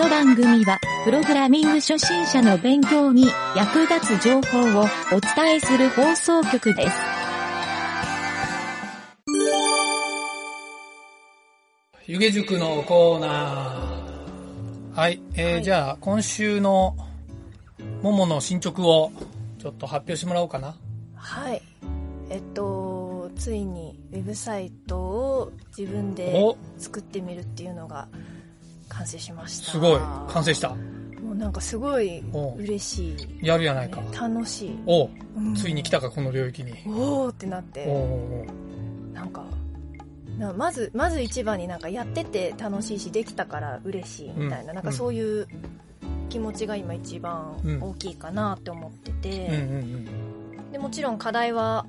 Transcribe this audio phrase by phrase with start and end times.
[0.00, 6.96] の番組は、プログラミング初心者の勉強に役立つ情報をお伝えする放送局です。
[12.06, 14.98] 湯気塾のコーナー。
[14.98, 15.20] はい。
[15.34, 16.96] えーはいじゃあ、今週の、
[18.00, 19.12] ももの進捗を、
[19.58, 20.76] ちょっと発表してもらおうかな。
[21.14, 21.60] はい。
[22.30, 28.08] えっと、ついにウェブサイトを自分でお作ってみるっていうのが
[29.00, 29.72] 完成しました。
[29.72, 30.00] すごい。
[30.28, 30.68] 完成した？
[30.68, 33.46] もうなんかすごいお嬉しい。
[33.46, 34.02] やるやないか。
[34.12, 34.78] 楽しい。
[34.84, 36.72] おうんついに来たか、この領域に。
[36.86, 38.46] おーってなっおて、お
[39.14, 39.44] なんか、
[40.38, 45.48] なまず、まず一番になんかやってて楽しいし、できたから嬉しいみたいな、うんなんかそういう
[46.28, 50.72] 気持ちが今一番うん大きいかなって思ってて、うんうんうん。
[50.72, 51.86] でもちろん課題は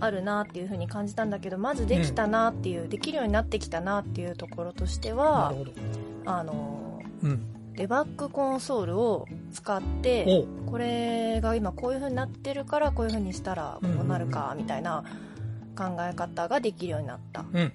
[0.00, 5.72] あるなっていう風に感じたんだけどまずできたなっていう、できるようになってきたなっていうところとしてなはるほど。
[6.26, 7.46] あのうん。
[7.74, 15.02] デバッグコンソールを使っておこれが今こういう風になってるからこういう風にしたらこうなるかみたいな
[15.76, 17.72] 考え方ができるようになったっうん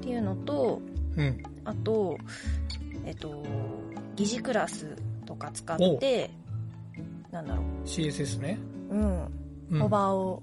[0.00, 0.80] ていうのと
[1.16, 1.42] うんうん。
[1.64, 2.16] あと
[3.04, 3.44] えっと
[4.16, 6.30] 疑似クラスとか使って
[7.30, 7.84] なんだろうん。
[7.84, 8.58] CSS ね。
[8.90, 9.26] ううん
[9.72, 9.80] うん。
[9.80, 10.42] ホバーを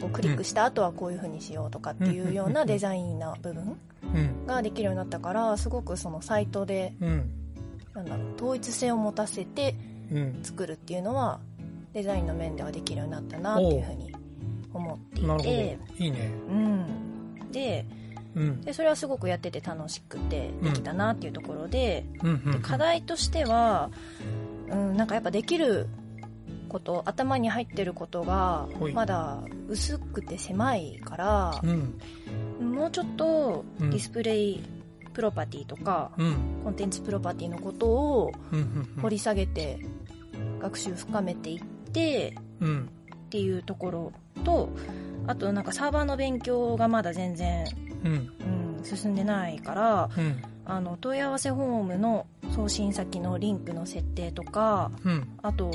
[0.00, 3.76] こうクリックした後はこういう風にしようとかっていうようなデザインな部分
[4.14, 4.46] うん。
[4.46, 7.30] ができるようになったからすごくそのサイトでうん。
[7.94, 9.74] なんだろう統一性を持たせて
[10.12, 10.38] うん。
[10.42, 11.40] 作るっていうのは
[11.92, 14.14] デザインの面ではできるようになったなっていう風に
[14.72, 15.42] 思ってい。
[15.42, 16.30] て、いいね。
[16.48, 17.84] うん、で
[18.36, 18.60] うん。
[18.60, 22.04] でそれはすごくやってて楽しくてできたなっていうところで。
[22.52, 23.90] で課題としては、
[24.70, 25.88] うん、なんかやっぱできる
[26.68, 31.98] こと頭に入ってることがまだ薄くて狭いからうん。
[32.74, 34.62] もうちょっとうんディスプレイ
[35.12, 36.36] プロパティとか、うん。
[36.62, 38.32] コンテンツプロパティのことを。
[39.02, 39.80] 掘り下げて
[40.60, 42.88] 学習深めていってうん。
[43.26, 44.12] っていうところ
[44.44, 44.70] と
[45.26, 47.66] あとなんかサーバーの勉強がまだ全然、
[48.04, 48.12] うん。
[48.78, 50.42] うん、進んでないからうん。
[50.64, 55.28] あの問い合わせフォームの送信先のリンクの設定とかうん。
[55.42, 55.70] あと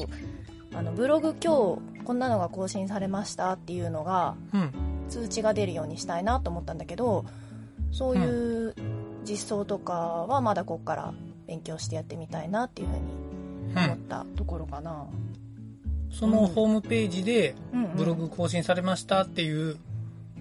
[0.76, 4.72] あのブログ今日こんなのが更新されましたっていうのがうん。
[5.10, 7.26] 通知が出るようにしたいなと思ったんだけど
[7.92, 8.74] そういう
[9.24, 11.14] 実装とかはまだここから
[11.46, 13.02] 勉強してやってみたいなっていうふうに
[13.76, 13.84] うん。
[13.84, 15.06] 思ったところかな、
[16.12, 19.78] そのホームページでうんうんブログ更新されましたっていう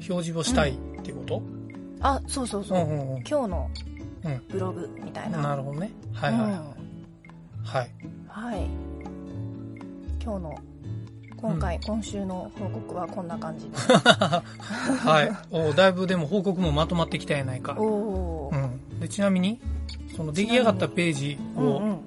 [0.08, 1.42] 表示をしたいっていうこと？
[2.00, 3.24] あそうそうそう、うんうんうん。
[3.28, 3.70] 今日の
[4.24, 5.90] うんブログみたいな、なるほどね。
[6.14, 6.50] はいはいはい。
[6.50, 6.64] うん
[8.28, 8.68] はい。
[10.26, 10.58] はい今日の
[11.36, 15.32] 今回、今週の報告はこんな感じで はい。
[15.50, 17.74] おだいぶでも報告もまとまってきたやないか。
[17.76, 19.00] おうん。
[19.00, 19.60] で、ちなみに、
[20.16, 21.98] その出来上がったページを、うんうん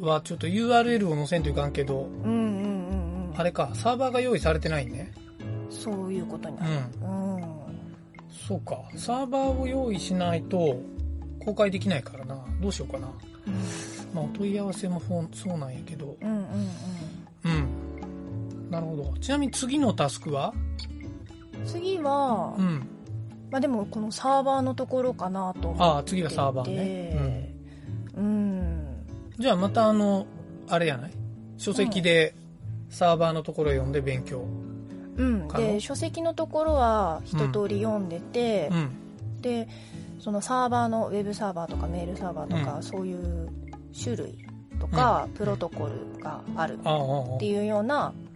[0.00, 5.12] はちょっと URL を載せんといかんけど、うんうんうんうんあれか、サーバーが用意されてないね。
[5.70, 7.36] そういうことにうなるん。
[7.36, 7.42] うん
[8.46, 8.82] そうか。
[8.96, 10.76] サーバーを用意しないと
[11.38, 12.44] 公開できないからな。
[12.60, 13.08] どうしようかな。
[14.14, 15.00] まあ、お問い合わせも
[15.32, 16.16] そうなんやけど。
[16.20, 16.46] うんうんうん
[17.44, 17.48] う
[18.66, 18.70] ん。
[18.70, 19.14] なるほど。
[19.18, 20.52] ちなみに次のタスクは？
[21.66, 22.86] 次は、うん。
[23.50, 27.52] まあでもこのサーバーのところかなと思ってああ、次はサーバーね。
[28.14, 29.06] うんうん。
[29.38, 30.26] じゃあまたあの、
[30.68, 31.10] あれやない？
[31.58, 32.34] 書籍で
[32.90, 34.44] サーバーのところ読んで勉強。
[35.16, 38.90] うん、で書籍のところは一通り読んでて、うん。
[39.42, 39.68] で
[40.18, 43.48] そのサーバーのウェブサーバーとかメールサーバーとか、うんそういう
[43.92, 44.38] 種類
[44.80, 48.32] とか、プロトコルがあるっていうような、うん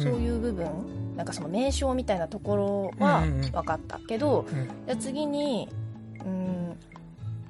[0.00, 0.66] そういう部分
[1.14, 4.66] なんかその名称みたいなところは分かったけど、うん。
[4.86, 5.68] じゃあ次に
[6.24, 6.76] うん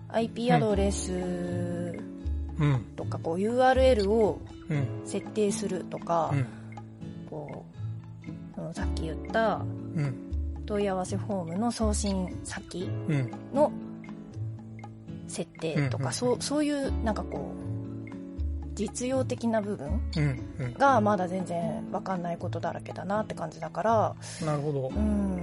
[0.09, 2.85] IP アドレスうん。
[2.97, 4.87] とかこう URL をうん。
[5.05, 6.47] 設定するとか、うん。
[7.31, 7.65] こ
[8.57, 9.57] うさっき言った
[9.95, 10.15] うん。
[10.67, 13.31] 問い合わせフォームの送信先うん。
[15.31, 17.61] の設定とか、うんうんそうそういうなんかこう
[18.75, 20.25] 実用的な部分うん。
[20.59, 20.75] うん。
[20.75, 24.93] がまだ全然分かんないことだらけだなって感じだからなるほどう。
[24.93, 25.41] ん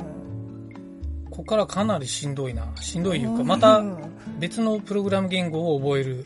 [1.30, 2.66] ここからかなりしんどいな。
[2.78, 3.98] しんどいいうか、うんまたうん
[4.39, 6.25] 別のプログラム言語を覚える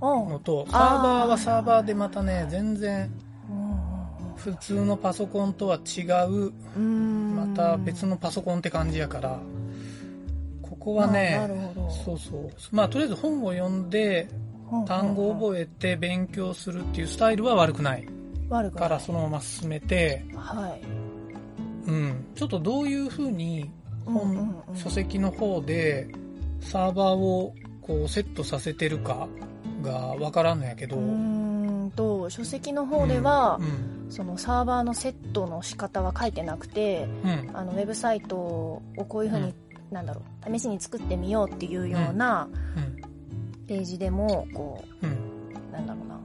[0.00, 3.10] うんのと、サーバーはサーバーでまたね、全然
[4.36, 9.38] 普通のパソコンとは違う、うんまた別のパソコンって感じやから、
[10.80, 11.38] ここはね
[12.04, 12.50] そうそう。
[12.72, 14.28] まあとりあえず本を読んで、
[14.86, 18.08] 単語を覚えて勉強するっていうスタイルは悪くない。
[18.48, 18.82] 悪くない。
[18.82, 20.82] からそのまま進めて、はい。
[21.86, 23.70] うん、ちょっとどういうふうに
[24.04, 24.76] 本、うんうんうん。
[24.76, 26.08] 書籍の方で
[26.60, 29.28] サーバーをここうセットさせてるか
[29.82, 37.50] がわからんのやけど、うーんと書籍の方ではう、んそのサーバーのセットの仕方は書いてなくてうん。
[37.54, 39.54] あのウェブサイトをこういうふうに、
[39.90, 45.06] なんだろう試しに作ってみようっていうようなうんページでもこう
[45.72, 46.20] なんだろうな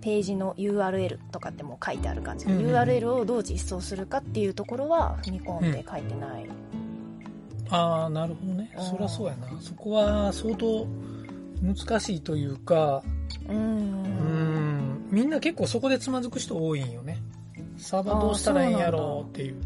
[0.00, 2.74] ページの URL とかってもう書いてある感じ、うんうんうん。
[2.74, 6.46] URL をどう実装するかっていうところは踏み込んで書いてない、
[7.70, 8.72] ああなるほどね。
[8.76, 8.84] うん。
[8.84, 9.48] そりゃそうやな。
[9.60, 10.86] そこは相当
[11.62, 13.02] 難しいというか
[13.48, 15.08] うん、うん。
[15.10, 17.18] みんな結構そこでつまずく人多いんよね。
[17.76, 19.60] サーバーどうしたらいいんやろうっていう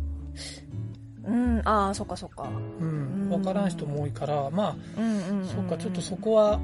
[1.24, 2.48] うん、ああそっかそっか。
[2.80, 2.88] うん。
[2.88, 3.28] うん。
[3.28, 5.44] 分からん人も多いからまうんうんうんうん。
[5.44, 6.60] あそっかちょっとそこは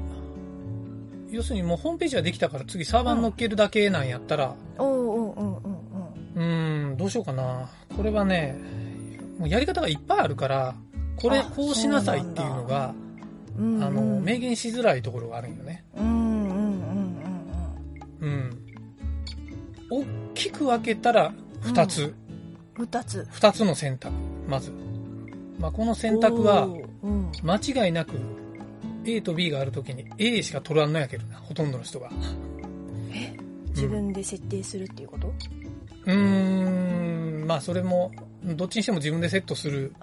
[1.31, 4.55] 要するにもうホームページができたから次サーバーに乗っけるだけなんやったら。
[4.77, 5.57] おうおううん
[6.35, 7.69] うんうんどうしようかな。
[7.95, 8.55] これはね
[9.37, 10.75] もうやり方がいっぱいあるから
[11.15, 12.93] これあこうしなさいっていうのが
[13.57, 15.83] うんうんあの明言しづらいところがあるんよね。
[15.97, 16.79] うんうんうん
[18.21, 18.29] うん。
[18.29, 18.59] うん。
[19.91, 21.33] 大きく分けたら
[21.63, 22.13] 2つ、
[22.77, 22.85] うん。
[22.85, 23.27] 二つ。
[23.31, 24.13] 2つの選択
[24.49, 24.71] まず、
[25.59, 26.67] まあ、この選択は
[27.43, 28.13] 間違いなく
[29.05, 32.09] A と B があるときに A しか取らんのやけどなほとんどの人が。
[33.69, 35.33] 自分で設定するっていうこと、
[36.05, 38.11] うーんまあそれも
[38.43, 39.93] どっちにしても自分でセットする。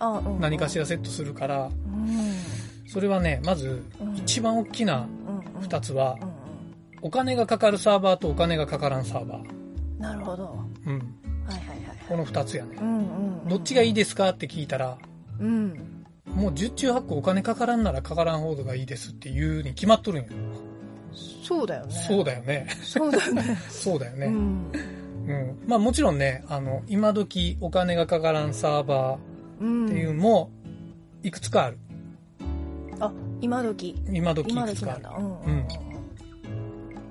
[0.41, 1.65] 何かしらセットするから。
[1.65, 2.89] うん。
[2.89, 4.17] それはねまずうん。
[4.17, 5.67] 一番大きなうんうん。
[5.67, 6.17] 2つは
[7.03, 10.59] お金がかかるサーバーとお金がかからんサーバー、なるほど。
[10.87, 10.99] うん、
[11.47, 11.76] はいはいはい
[12.09, 12.77] この2つやね。
[12.81, 13.49] うんうんうん。
[13.49, 14.99] どっちがいいですかって聞いたら
[15.41, 16.05] うん。
[16.35, 20.31] もう十中八九お金かからんならかからん方がいいですっていうに決まっとるんよ
[21.43, 21.93] そうだよね。
[21.95, 22.67] そうだよね。
[22.83, 23.59] そうだよね。
[23.71, 24.35] そうだよね、 うん。
[24.35, 25.59] うん。
[25.67, 29.19] まあもちろんねあの今時お金がかからんサーバ
[29.61, 30.51] うんーっていうのも
[31.23, 31.79] いくつかある。
[33.01, 33.95] あ今時。
[34.11, 35.25] 今時い今くつかある。
[35.47, 35.53] うん。
[35.55, 35.69] うん。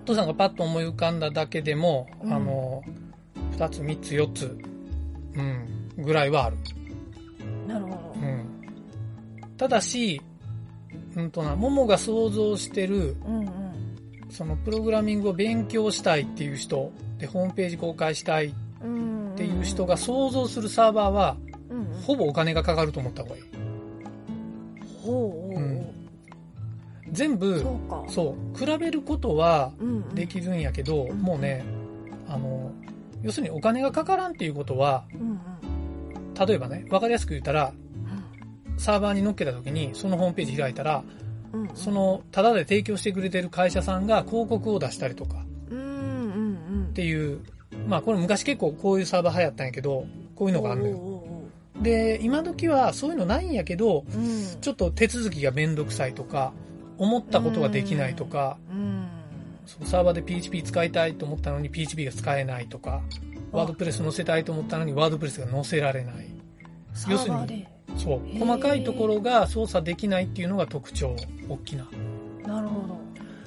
[0.05, 2.33] 父さんがパッと思い浮かんだだけでも、うん。
[2.33, 2.83] あの
[3.57, 4.57] 2つ3つ4つ、
[5.37, 6.57] うん、ぐらいはある、
[7.41, 7.97] うんなるほど。
[8.21, 8.45] うん、
[9.57, 10.21] ただし、
[11.15, 13.49] うんとな、ももが想像してるうんうん。
[14.29, 18.53] そのプログラミングを勉強したいっていう人でホームページ公開したいっ
[18.83, 21.37] うんていう人が想像するサーバーは
[21.69, 23.43] うんうんほぼお金がかかると思った方がいい。
[25.03, 25.85] ほうん。
[27.11, 27.63] 全部
[28.07, 29.71] そう比べることは
[30.13, 31.17] できるんやけど、うん。
[31.19, 31.63] もうね
[32.27, 32.71] あの
[33.25, 35.03] 要するにお金がかからんっていうことは
[36.47, 37.73] 例えばね分かりやすく言ったら
[38.77, 41.03] サーバーに乗っけた時にそのホームページ開いたら
[41.73, 47.41] そのタダで提供してくれてる会社さんが広告を出したりとかっていう
[47.87, 50.05] まあこれ昔結構こういうサーバー流行ったんやけど
[50.35, 51.23] こういうのがあるのよ。
[51.81, 54.61] で今時はそういうのないんやけどうん。
[54.61, 56.53] ちょっと手続きがめんどくさいとか
[56.97, 59.04] 思ったことができないとかうん
[59.65, 63.01] そうサーバーで PHP 使いたいと思ったのに PHP が使えないとか
[63.53, 63.57] あ。
[63.57, 66.27] ワードプレス載せたいと思ったのにワードプレスが載せられない。
[66.93, 67.67] サ要するに
[67.97, 71.15] そう細かいところが操作できないっていうのが特徴
[71.49, 71.87] 大きな。
[72.45, 72.97] なるほど。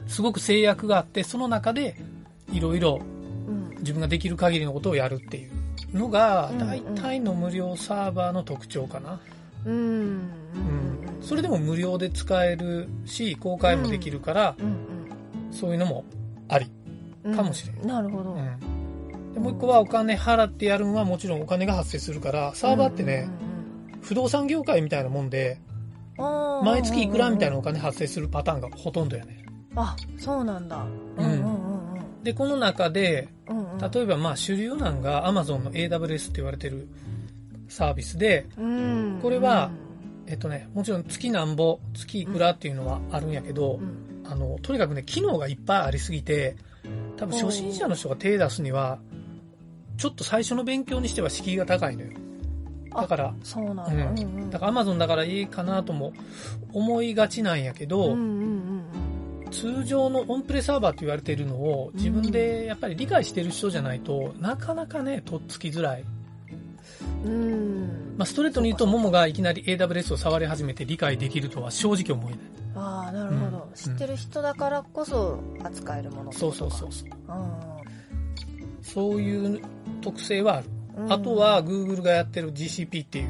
[0.06, 1.96] すごく制約があってその中で
[2.52, 3.00] いろいろ
[3.46, 3.70] うん。
[3.78, 5.52] 自分ができる限りのことをやるっていう
[5.96, 9.20] のがうん大体の無料サーバーの特徴かな、
[9.64, 9.84] うんうんう
[10.18, 10.28] ん。
[11.20, 14.87] それでも無料で使えるし公開もできるから、うん
[15.50, 16.04] そういうのも
[16.48, 16.70] あり、
[17.24, 17.36] うん。
[17.36, 17.86] かもしれん。
[17.86, 18.32] なるほど。
[18.32, 19.32] うん。
[19.34, 23.28] でもう一個はお金払ってやるのはもちろんお金が発生するからサーバーってね、
[24.00, 25.60] 不動産業界みたいなもんで
[26.16, 29.44] 毎毎月いくらみたいなお金発生するパターンがほとんどやね。
[29.76, 30.84] あそうなんだ。
[31.16, 31.24] うん。
[31.24, 31.78] うんうんうん
[32.22, 33.78] でこの中でうんうん。
[33.78, 36.88] 例えばまあ主流なんが Amazon の AWS って言われてる
[37.68, 39.18] サービスでうん。
[39.22, 39.70] これは
[40.26, 46.56] えっとねもちろん月なんぼ月いくらっていうのはあるんやけど、うんあのとにかくね機能がいっぱいありすぎて
[47.16, 48.98] 多分初心者の人が手出すには
[49.96, 52.10] ちょっと最初の勉強にしては敷居が高いのよ。
[52.92, 53.84] あだからそうなんだ。
[53.86, 54.00] うん。
[54.00, 54.50] うんうん。
[54.50, 56.12] だから Amazon だからいいかなとも
[56.72, 58.68] 思いがちなんやけど、うんうん
[59.50, 66.04] 通常のオンプレサーバーと言われているのを自分でやっぱり理解してる人じゃないとなかなかねとっつきづらい、
[67.24, 67.32] うん。
[67.32, 72.40] うんまあ、ストレートに言うとももがいきなり AWS を触り始めて理解できるとは正直思えない。
[72.74, 73.68] ああなるほど。
[73.68, 73.74] うん。
[73.74, 77.08] 知ってる人だからこそ扱えるものそうそうそうそう。
[77.08, 77.12] う
[78.82, 79.62] そういう
[80.00, 81.12] 特性はある、ん。
[81.12, 83.28] あとは Google がやってる GCP っていう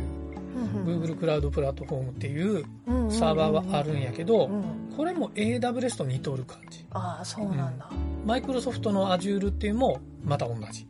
[0.87, 2.65] うん Google クラウドプラットフォームっていう
[3.11, 6.85] サーバーはあるんやけどうんこれも AWS と似とる感じ。
[6.91, 7.91] ああそうなんだ。
[8.25, 10.87] マイクロソフトの Azure っていうのもまた同じ。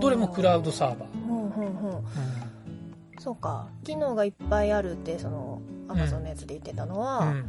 [0.00, 1.21] どれもクラウドサーバー、ほ
[1.60, 2.02] うほうほうう
[3.20, 3.68] そうか。
[3.84, 7.28] 機能がいっぱいあるってその Amazon のやつで言ってたのは、ん。
[7.28, 7.44] うん。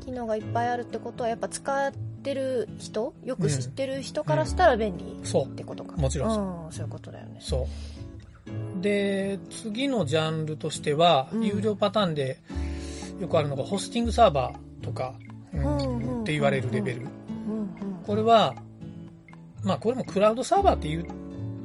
[0.00, 6.44] 機能がいっぱいあるってことはやっぱ使ってる人よく知ってる人からしたら便利そうってことか、もちろんそう。
[6.66, 7.38] うん、そういうことだよね。
[7.40, 7.66] そ
[8.78, 8.82] う。
[8.82, 11.42] で、次のジャンルとしては、うん。
[11.44, 12.38] 有料パターンで
[13.20, 15.14] よくあるのがホスティングサーバーとか、
[15.52, 17.00] うんうんうんうんって言われるレベル。
[17.00, 17.68] うんうん。
[18.06, 18.54] これは、
[19.64, 21.04] まあこれもクラウドサーバーって言っ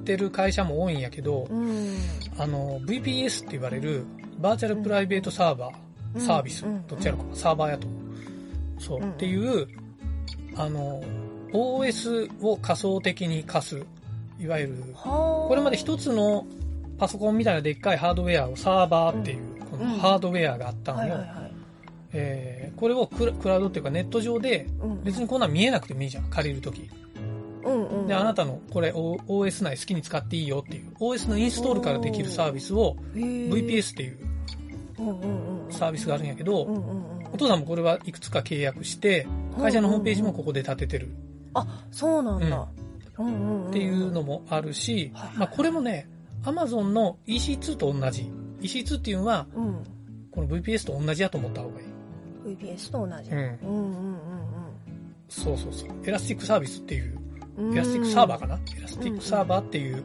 [0.03, 1.98] てる会社も多いんやけど、うん。
[2.38, 4.05] あの、VPS って言われる
[4.39, 5.74] バーチャルプライベートサーバー、
[6.15, 6.22] うん。
[6.22, 6.86] サービス、うん。
[6.88, 7.88] どっちやろかな、サーバーやと。
[8.79, 9.12] そう、うん。
[9.12, 9.67] っていう、
[10.55, 11.01] あの、
[11.51, 13.86] OS を仮想的に貸す、
[14.39, 15.48] いわゆる、はあ。
[15.48, 16.45] これまで一つの
[16.98, 21.03] パソコンみたいなでっかいハードウェアをサーバーっていう、このハードウェアがあったのを、
[22.12, 25.03] えーこれをクラウドっていうかネット上でうん。
[25.03, 26.89] 別にこんなん見えなくてもいいじゃん、借りるとき。
[27.65, 28.08] うんうん。
[28.08, 34.17] で、あなたのこれ O- OS 内好きに使っていいよっていう、OS のインストールからできるサービスを VPS っていう
[35.00, 35.72] うんうんうん。
[35.74, 37.25] サービスがあるんやけど、うんうんうん。
[37.34, 39.27] お父さんもこれはいくつか契約して、
[39.60, 41.10] 会社のホームページもここで立ててる。
[41.55, 42.67] あそうなんだ、
[43.17, 43.25] うん。
[43.25, 45.38] うんうん、っていうのもあるし、はいはい。
[45.38, 46.08] まあこれもね、
[46.43, 48.29] Amazon の EC2 と同じ。
[48.62, 49.84] EC2 っていうのは、うん。
[50.32, 51.88] この VPS と同じやと思った方がいい。
[52.55, 53.38] VPS と同じ、うん。
[53.38, 54.17] うんうん
[55.29, 55.89] そうそうそう。
[56.06, 57.23] elastic サービスっていう、うんうん
[57.58, 58.60] elastic サーバーかな？
[58.77, 60.03] elastic サーバーっていう、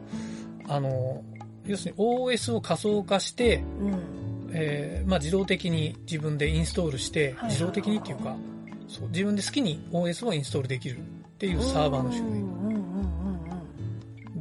[0.67, 1.23] あの、
[1.65, 3.99] 要するに OS を仮想化して、うん。
[4.51, 7.49] えーまあ自動的に自分でインストールして、はい。
[7.49, 8.35] 自動的にっていうか、
[8.87, 11.01] そう自分で好きに OS をインストールできるっ
[11.37, 12.43] ていうサーバーの種類。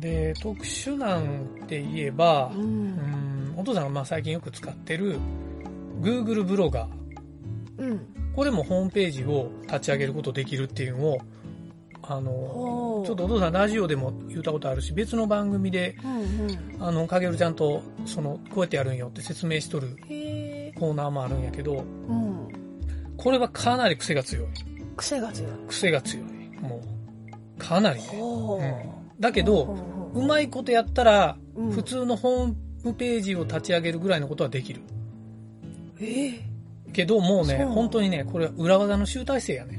[0.00, 5.18] で、特殊なんて言えばうん、お父さんがまあ最近よく使ってる
[6.00, 6.90] Google ブロガー。
[7.78, 8.00] うん。
[8.34, 11.18] これもホームページを立ち上げることできるっていうのを、
[12.10, 16.82] あのちょっとお父さんラジオでも言ったことあるし、別の番組で、うんうん。
[16.82, 19.88] あの、かげるちゃんと、その、こうやってやるんよって説明しとる
[20.78, 22.48] コーナーもあるんやけど、うん。
[23.18, 24.46] これはかなり癖が強い。
[24.96, 25.52] 癖が強い。
[25.68, 26.26] 癖が強い。
[26.62, 26.80] も
[27.56, 28.00] う、かなり。
[28.00, 28.06] ね。
[28.06, 29.20] ほう、うん。
[29.20, 31.70] だけど、ほうまいことやったら、うん。
[31.72, 34.80] 普通のホームページを立ち上げるぐらいのことはできる。
[36.00, 36.40] ええ
[36.94, 39.78] けど、もうね、本当にね、これは裏技の集大成やね。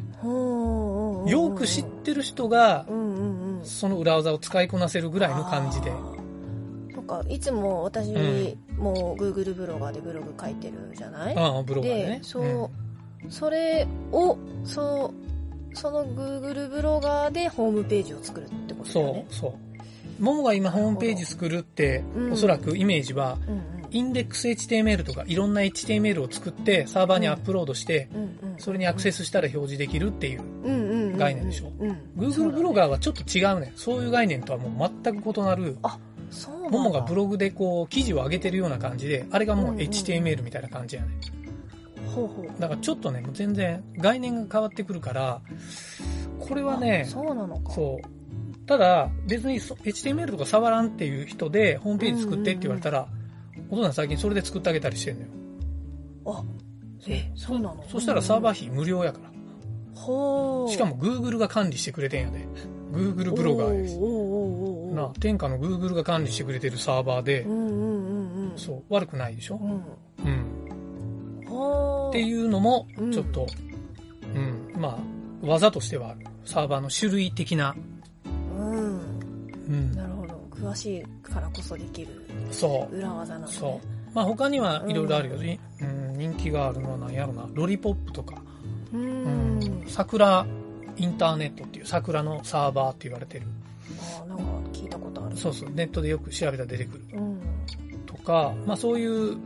[1.28, 3.66] よく知ってる人がう、んうんうん。
[3.66, 5.92] その裏技を使いこなせるぐらいの感じで。
[5.92, 6.96] あー。
[6.96, 8.58] そっかいつも私うん。
[8.78, 12.24] も Google ブロガーでブログ書いてるじゃない、ああ、ブロガーでねで。
[12.24, 15.14] そう、それをそ
[15.74, 19.26] うその Google ブロガーでホームページを作るってことだよね？
[19.30, 19.58] そう、そ
[20.20, 20.24] う。
[20.24, 22.34] ももが今ホームページ作るって、うん。
[22.34, 23.64] おそらくイメージは、うんうん。
[23.92, 28.60] インデックス HTML とかいろんな HTML を作ってサーバーにアップロードして、うんうん。
[28.60, 30.42] それにアクセスしたら表示できるっていう。
[31.26, 33.74] うんうんうんうん概念でしょうん Google ブロガーはちょっと違うね。
[33.76, 35.78] そういう概念とはもう全く異なる、
[36.32, 41.10] そうなんだももがブログでこう記事を上げてるような感じで、あれがもううんうん HTML みたいな感じやね。
[42.16, 45.42] ほうほうだからちょっとね、もう全然概念が変わってくるから、
[46.40, 48.66] これはねあ、そうなのかそう。
[48.66, 53.08] ただ、別にそ HTML とか触らんっていう人で、ホームページ作ってって言われたら、
[53.70, 55.28] お父さん最近それで作ってあげたりしてんのよ。
[56.26, 56.44] あ
[57.08, 57.84] えそうなの？
[57.88, 59.29] そしたらサーバーー費無料やから。
[60.00, 62.48] しかも Google が管理してくれてんやで。
[62.92, 64.00] Google ブロガーです。
[64.96, 67.84] な、天下の Google が管理してくれてるサーバーでう、んうんう
[68.48, 69.60] んうんそう、悪くないでしょ？
[69.62, 69.72] うん
[70.26, 71.46] うん。
[71.46, 73.46] はあっていうのもうん、ちょっと、
[74.34, 74.98] うん、まあ、
[75.46, 76.26] 技としてはある。
[76.46, 77.76] サーバーの種類的な、
[78.58, 79.00] うん
[79.68, 79.92] うん。
[79.96, 82.08] なるほど詳しいからこそできる。
[82.92, 83.88] 裏技なんだねそう。
[84.16, 86.14] まあ他にはいろいろあるよ、ねうん。
[86.18, 87.48] 人気があるのは何やろな。
[87.54, 88.42] ロリポップとか、
[88.94, 90.46] ううんん、桜
[90.98, 93.46] インターネットっていう桜のサーバーって言われてる。
[94.22, 94.44] あなんか
[94.74, 97.04] 聞いたことあるそうそう、ネットでよく調べたら出てくる。
[97.14, 97.40] うん
[98.06, 99.38] とか、まあそういう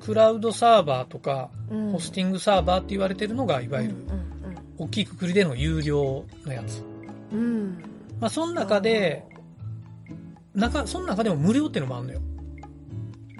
[0.00, 4.26] クラウドサーバーとか、うんホスティングサーバーって言われてるのが、いわゆるうん
[4.78, 6.82] 大きいくくりでの有料のやつ。
[7.32, 7.82] うんうん
[8.20, 9.24] まあその中で、
[10.54, 12.20] 中、その中でも無料っていうのもあるのよ。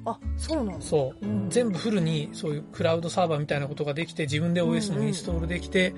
[0.06, 1.26] あそうなんだそう。
[1.26, 5.92] うん全部フルにそういうクラウドサーバーみたいなことができて、自分で OS もインストールできて、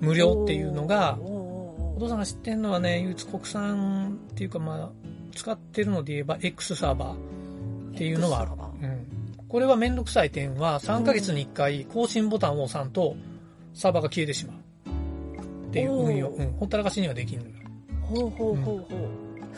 [0.00, 4.90] 無料っていうのが、お父さんが知ってるのはね、唯一国産っていうかまあ、
[5.34, 8.50] 使ってるので言えば X サーバーっていうのはある。
[8.82, 9.06] うん。
[9.48, 13.14] これはめんどくさい点は、3ヶ月に1回更新ボタンを押さんと、
[13.72, 14.56] サーバーが消えてしまう。
[15.68, 16.28] っていう運用。
[16.28, 16.52] うん。
[16.54, 17.50] ほったらかしにはできんのよ。
[18.02, 18.98] ほうほうほうほ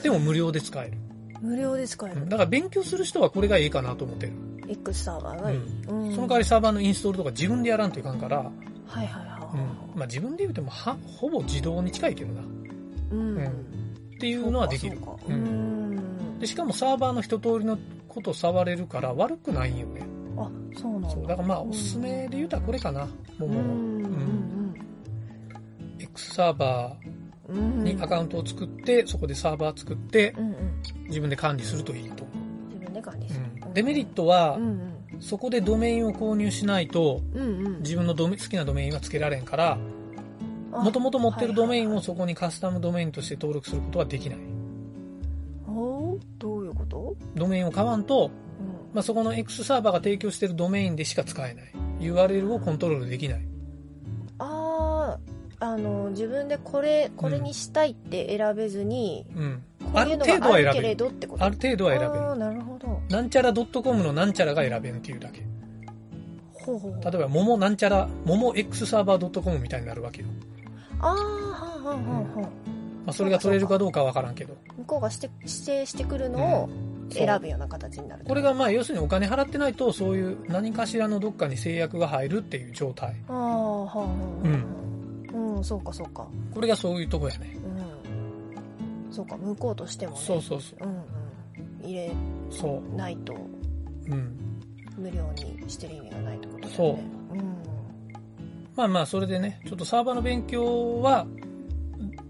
[0.03, 0.99] でも無料で使える。
[1.43, 2.29] う無料で使えるうん。
[2.29, 4.33] だから勉強する人はこれがいいかなと思ってる。
[4.69, 8.51] X サーバーがいいうんその代わりサーバーのインストールとか自分でやらんといかんから、はい
[8.97, 9.99] はいはいうん。
[9.99, 12.41] まあ自分で言うてもは、ほぼ自動に近いけどな。
[12.41, 12.45] っ
[13.13, 17.79] うんうんていうのはできるそうんんで、しかもサーバーの一通りの
[18.09, 20.01] こと触れるから悪くないんよね。
[20.39, 21.27] あそうなんだそう。
[21.27, 23.05] だからまあおすすめで言うたらこれかな。
[23.39, 23.49] もうもう。
[23.49, 24.75] うんうんうん
[25.99, 27.17] X サーバうんー
[27.49, 30.35] にアカウントを作って、そこでサーバー作って
[31.07, 32.25] 自分で管理するといいと。
[32.25, 32.33] 思
[32.71, 33.61] 自分で管理すう。
[33.61, 33.75] る、うん。
[33.75, 37.23] デメリットはう、んそこでドメインを購入しないと、
[37.81, 39.79] 自分のドメ好きなドメインはつけられんから、
[40.73, 44.39] あもともと持ってるドメインをそこにカスタムドメインとして登録することはできない。
[44.39, 44.49] はい
[45.69, 48.95] おーどういうこと、ドメインを買わんと、うん。
[48.95, 51.73] まあ、そこの X サーバーが提供しているドメインでしか使えない。
[52.01, 53.47] URL をコントロールできない。
[55.61, 59.63] あああの自分でこれこれにしたいって選べずに、うん。
[59.95, 60.97] ある程度は選べる。
[60.97, 62.37] どってことある程度は選べる。
[62.37, 65.43] なるほどなんちゃら .com のなんちゃらが選べんっていうだけ。
[66.53, 70.29] ほうほう例えば、ももなんちゃら、もも X サーバー .com みたいになるわけよ。
[71.01, 72.51] ああはんはんはんはんま
[73.11, 74.57] あ、それが取れるかどうかはわからんけど。
[74.79, 76.69] 向こうがして指定してくるのを
[77.11, 84.87] 選ぶような形になるこれがまあ要するにお金払ってないとそういう何かしらのどっかに制約が入るっていう状態ああはんはんはん
[85.37, 86.27] うんそうかそうか。
[86.53, 87.57] これがそういうとこやね。
[89.09, 89.13] うん。
[89.13, 90.19] そうか向こうとしてもね。
[90.21, 90.85] そうそうそう。
[90.85, 90.97] うん
[91.85, 91.89] うん。
[91.89, 92.11] 入れ
[92.51, 93.35] そないと。
[93.35, 93.37] う
[94.11, 94.37] うん。
[94.97, 96.77] 無料にしてる意味がないってことだよね。
[96.77, 96.91] そ
[97.35, 97.37] う。
[97.37, 97.57] うん。
[98.75, 101.27] まあまあそれでねちょっとサーバーの勉強は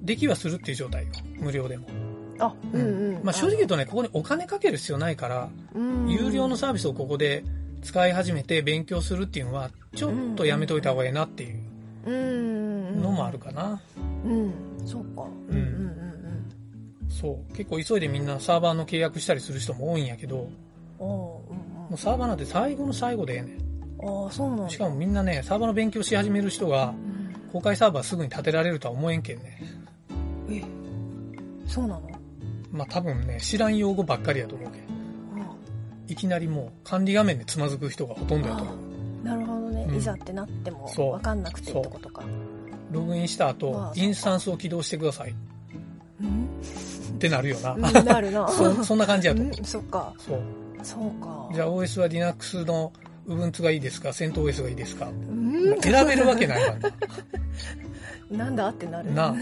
[0.03, 1.13] できはするっていう状態よ。
[1.39, 1.87] 無料でも、
[2.39, 3.25] あうんうん。
[3.25, 7.45] まあ、正直言うとねここにお金かける必要ないからうん有料のサービスをここで
[7.83, 11.61] 使い始めて勉強するっていうのはちょっとやめといた方がいいなっていう。
[12.07, 12.76] うんの
[13.17, 13.81] もあるかな。
[14.25, 14.53] うん。
[14.85, 15.27] そうか。
[15.49, 15.87] うんうん
[17.09, 17.57] そう。
[17.57, 20.49] 結構急いでみんなサーバーの契約したりする人も多いんやけど
[20.99, 21.09] うんうん。
[21.09, 23.59] もうサーバーなんて最後の最後でええね
[24.01, 24.25] うん。
[24.25, 29.61] ああそうなんだんしかもみんなねサーバーの勉強し始める人がうん公開サーバーすぐに立てられるとは思えんけんね。
[30.51, 30.63] え
[31.67, 32.11] そうなの？
[32.71, 34.83] まあ多分ね知らん用語ばっかりやと思うけん。
[36.09, 38.77] いきなりもう管理画面でつまずく人がほとんどやと思う。
[39.25, 39.97] なるほどね、うん。
[39.97, 42.23] いざってなっても分かんなくてってことか
[42.91, 45.35] ログインした後まあインスタンスを起動してください。
[46.21, 46.45] うん？
[46.45, 48.47] ってなるよな、うんなるな。
[48.53, 49.41] そそんな感じやと。
[49.43, 50.13] 思ううんそっか。
[50.19, 50.41] そう。
[50.83, 51.49] そうか。
[51.55, 52.93] じゃあ OS は Linux の
[53.27, 55.09] Ubuntu がいいですか？CentOS がいいですか？
[55.09, 55.81] うん。
[55.81, 56.77] 選べるわけないわ。
[58.31, 59.13] な なんだってなる。
[59.15, 59.35] な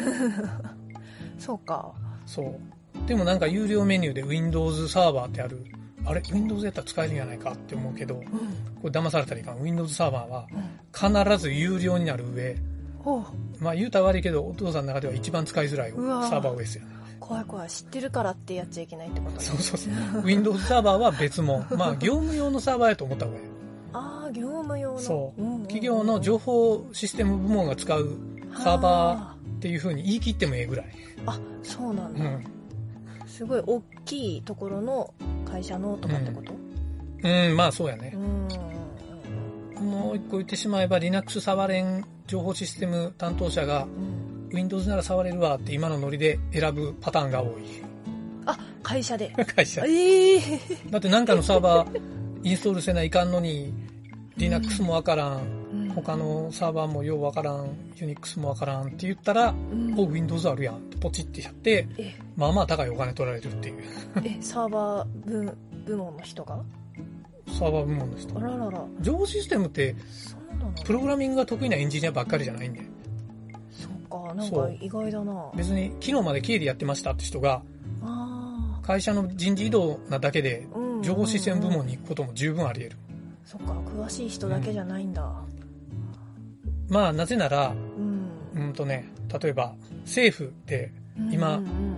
[1.38, 1.92] そうか。
[2.26, 3.08] そう。
[3.08, 5.64] でもなんか有料メニューで Windows サーバーってある。
[6.06, 8.22] あれ？Windows やったら使えるんじゃないかって思うけどうん。
[8.22, 8.28] こ
[8.84, 9.60] れ騙されたらいかん。
[9.62, 11.24] Windows サーバーはうん。
[11.26, 12.56] 必ず有料になる上
[13.60, 17.68] まあ言うたら悪いけどお父さんの中では一番使いづらいサーバー OS やね怖い怖い。
[17.70, 19.42] 知ってるからってやっちゃいけないってことね。
[19.42, 19.88] そうそうそ
[20.20, 20.22] う。
[20.26, 21.64] Windows サーバーは別物。
[21.76, 23.44] まあ業務用のサーバーやと思った方がいい。
[23.94, 24.98] ああ業務用の。
[24.98, 25.40] そう。
[25.40, 25.62] うんうんうん。
[25.62, 28.18] 企業の情報システム部門が使う
[28.62, 30.86] サーバーっていう風に言い切ってもええぐらい。
[31.26, 32.44] あそうなんだ、うん、
[33.26, 35.14] すごい大きいところの
[35.50, 36.52] 会社のとかってこと？
[37.22, 38.12] うん、まあそうやね。
[38.14, 38.20] う、ん。
[38.20, 38.48] も
[40.14, 44.48] う一個言ってしまえば Linux 触れん情報システム担当者がうん。
[44.54, 47.62] Windows なら触れるわって今のノリで選ぶパターンが多い。
[48.46, 49.30] あ会社で。
[49.56, 50.40] 会社ええ
[50.90, 52.00] だってなんかのサーバー
[52.44, 53.72] インストールせないかんのに
[54.36, 55.42] Linux もわからん。
[55.72, 55.88] うん。
[55.94, 59.94] 他のサーバーもようわからん Unix もわからんって言ったらうん。
[59.98, 62.14] お Windows あるやんってポチってやってえ。
[62.36, 63.82] まあまあ高いお金取られるっていう。
[64.24, 66.62] えサーバー部部門の人が？
[67.54, 68.36] サーバー部門の人。
[68.38, 68.84] あららら。
[69.00, 69.94] 情報システムって
[70.84, 72.82] プログラミングが得意なエンジニアばっかりじゃないんで。
[73.72, 75.50] そうかなんか意外だな。
[75.54, 77.62] 別に昨日まで経理やってましたって人が
[78.02, 80.66] あ会社の人事異動なだけで
[81.02, 82.96] 情報システム部門にに行くことも十分あり得る。
[83.44, 85.32] そっか詳しい人だけじゃないんだ。
[86.88, 88.28] まあなぜならうん。
[88.54, 89.08] うんとね
[89.42, 90.92] 例えば政府で
[91.30, 91.96] 今うん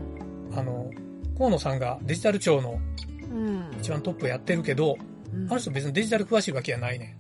[0.55, 0.91] あの
[1.37, 2.79] 河野さんがデジタル庁の
[3.31, 3.47] うん。
[3.47, 5.16] うん一番トップやってるけどうん
[5.49, 7.17] あの人別にデジタル詳しいわけやないね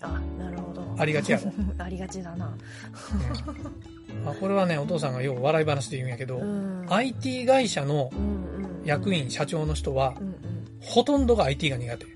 [0.00, 0.82] あなるほど。
[0.98, 1.52] ありがちやろ。
[1.84, 8.84] ありがちだな、ん、うんまあ、これはねお父さんがよう笑い話で言うんやけど、うん、IT 会社のうんうん。
[8.84, 10.34] 役員社長の人はうんうん。
[10.80, 12.06] ほとんどが IT が苦手、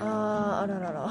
[0.00, 1.10] あああららら。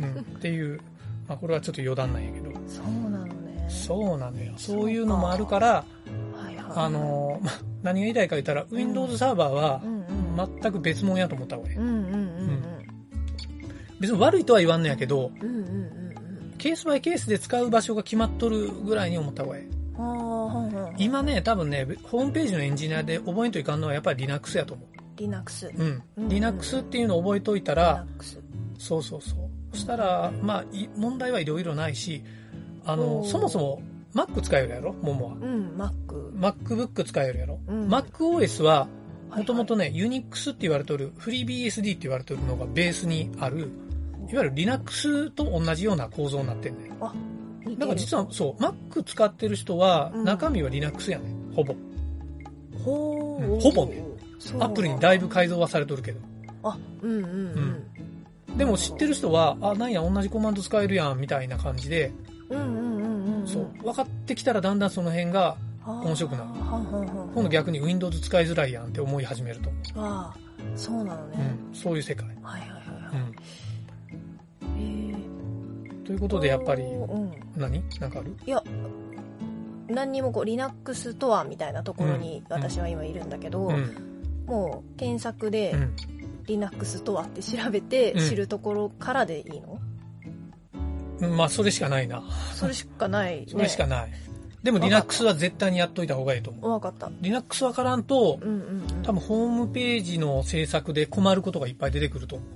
[0.00, 0.80] うん、っていう、
[1.26, 2.52] まあ、これはちょっと余談なんやけど。
[2.68, 3.66] そうなのね。
[3.68, 4.52] そうなのよ。
[4.56, 5.84] そういうのもあるから
[6.74, 10.00] あのまあ何が言いたいか言ったら Windows サーバーはうん
[10.38, 10.60] うん。
[10.60, 11.94] 全く別物やと思った方がいいうんうん。
[11.94, 12.89] うん
[14.00, 15.64] 別に悪いとは言わんのやけどうんうんうんうん。
[15.64, 16.00] うん
[16.58, 19.66] ケースバイケースで使う場所が決まっとるぐらいに思った方がいい
[20.98, 24.86] 今ね多分ねホームページのエンジニアで覚えんといかんのはやっぱり Linux やと思う。
[25.16, 28.42] Linux うん、うん Linux っていうのを覚えといたら Linux
[28.78, 29.38] そうそうそう。
[29.72, 32.22] そしたらまあい問題はいろいろないし
[32.84, 33.82] あのそもそも
[34.14, 34.92] Mac 使えるやろ？
[34.92, 35.34] ももは。
[35.34, 35.92] うん Mac
[36.34, 37.88] MacBook 使えるやろ、うん。
[37.88, 38.86] MacOS は
[39.34, 43.70] もともとねね、Unix って言われてる、FreeBSD って言われてるのがベースにある、
[44.32, 47.12] いわゆる Linux と同じような構造になってんだよ。
[47.60, 50.24] 似てるだから実は、そう、Mac 使ってる人は、うん。
[50.24, 51.34] 中身は Linux やね。
[51.54, 51.74] ほぼ。
[52.84, 53.44] ほう。
[53.44, 53.60] うん。
[53.60, 54.02] ほぼね。
[54.60, 56.20] アプリにだいぶ改造はされとるけど。
[56.62, 57.24] あうんうん
[58.48, 58.56] うん。
[58.56, 62.12] でも知ってる人は、あ、なんや、同じコマンド使えるやん、みたいな感じで、
[62.48, 63.46] うんうんうんうんうん。
[63.46, 66.48] そう、分かってきたらだんだんその辺が、面白くなる。
[67.34, 70.36] 今度逆に Windows 使いづらいやんって思い始めると思ああ
[70.76, 71.30] そうなのう。
[71.30, 72.26] ね、うん、そういう世界。
[72.42, 72.80] はいはいはい。
[73.14, 73.34] うん。
[76.10, 77.84] ということで、やっぱり、うん何？
[78.00, 78.36] なんかある？
[78.44, 78.64] いや
[79.86, 83.94] 何にもこう Linux ストアみたいなところにうん私は今いるんだけど、うん。
[84.46, 85.96] もう検索でうん。
[86.46, 89.78] Linux ストアって調べてうん知るところからでいいの、
[91.20, 92.24] うんまあ、それしかないな。
[92.54, 94.12] それしかないねそれしかない。
[94.64, 96.70] でも Linux は絶対にやっといた方がいいと思う。
[96.72, 102.48] 分かった Linux わからんとう、んうん多分ホームページの制作で困ることがいっぱい出てくると思う。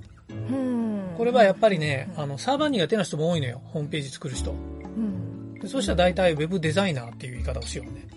[1.17, 3.61] これはやっぱりね、あの、サーバー苦手な人も多いのよ。
[3.65, 4.51] ホームページ作る人。
[4.51, 5.25] うん
[5.59, 8.07] でそうしたら大体 Web デザイナーっていう言い方をしようね。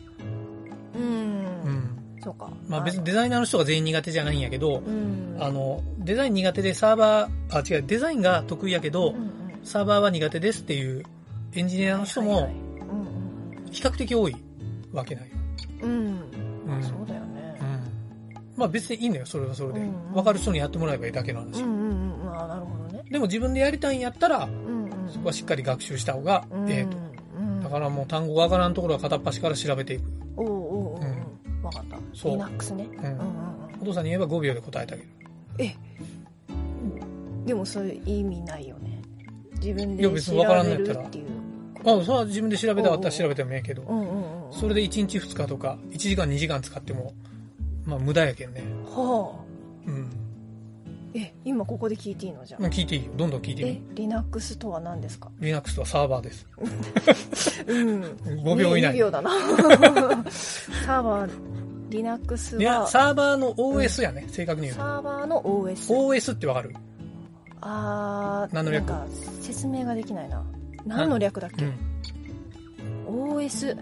[0.95, 1.99] うん、うん。
[2.21, 9.15] そうかまあ別にデザイナーの人が全員苦手じゃないんやけど、うんあの、デザイン苦手でサーバー、あ、違う、デザインが得意やけど
[9.63, 11.05] サーバーは苦手ですっていう
[11.55, 12.51] エンジニアの人も
[13.71, 14.37] 比較的多い
[14.93, 15.37] わけないよ。
[15.83, 15.91] うん
[16.67, 17.81] うんそうだよねうん。
[18.57, 20.13] まあ別にいいのよ、それはそれでうん。
[20.13, 21.63] わかる人にやってもらえばいいだけの話。
[21.63, 22.78] うんうんうんああなるほどね
[23.11, 25.11] でも自分でやりたいんやったら、うんうん。
[25.11, 26.97] そこはしっかり学習した方がうんええと。
[27.39, 27.61] うん。
[27.61, 30.03] だからもう単語がわからんところは片っ端から調べていく。
[30.37, 31.99] おうおうおうおううん分かった。
[32.15, 32.39] そう。
[32.39, 32.85] Linux ね。
[32.85, 32.99] うん。
[32.99, 33.83] うんうんうん。
[33.83, 35.09] お父さんに言えば5秒で答えてあげる。
[35.59, 35.75] え
[37.47, 39.01] でもそういう意味ないよね。
[39.55, 41.03] 自分でいや別調にわからんのべやったら。
[41.03, 41.27] るっていう
[41.85, 44.53] あ、それは自分で調べたかったら調べてもええけど、うんうんうん。
[44.53, 47.13] それで1日2日とか、1時間2時間使っても、
[47.85, 48.63] まあ無駄やけんね。
[48.87, 49.45] はあ。
[49.87, 50.11] うん。
[51.15, 52.65] え今ここで聞いていいのじゃあ。
[52.67, 53.13] 聞いていいよ。
[53.17, 53.95] どんどん聞いてえみ。
[53.95, 56.47] Linux とは何ですか？Linux とはサーバーです。
[57.67, 58.03] うん。
[58.03, 58.95] 5秒以内。
[58.95, 59.31] 2秒だな。
[60.85, 61.31] サーバー
[61.91, 64.83] Linux いや、はサーバーの OS やね、正確に言うと。
[64.83, 66.75] サーバーの OS OS ってわかる？
[67.63, 68.87] あー何の略？
[68.87, 69.07] か
[69.41, 70.45] 説明ができないな。
[70.87, 71.09] 何？
[71.09, 71.75] の略だっけ、うん。
[73.37, 73.75] OS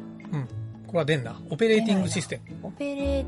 [0.86, 1.40] これは出んな。
[1.50, 3.24] オペレーティングシステオペレ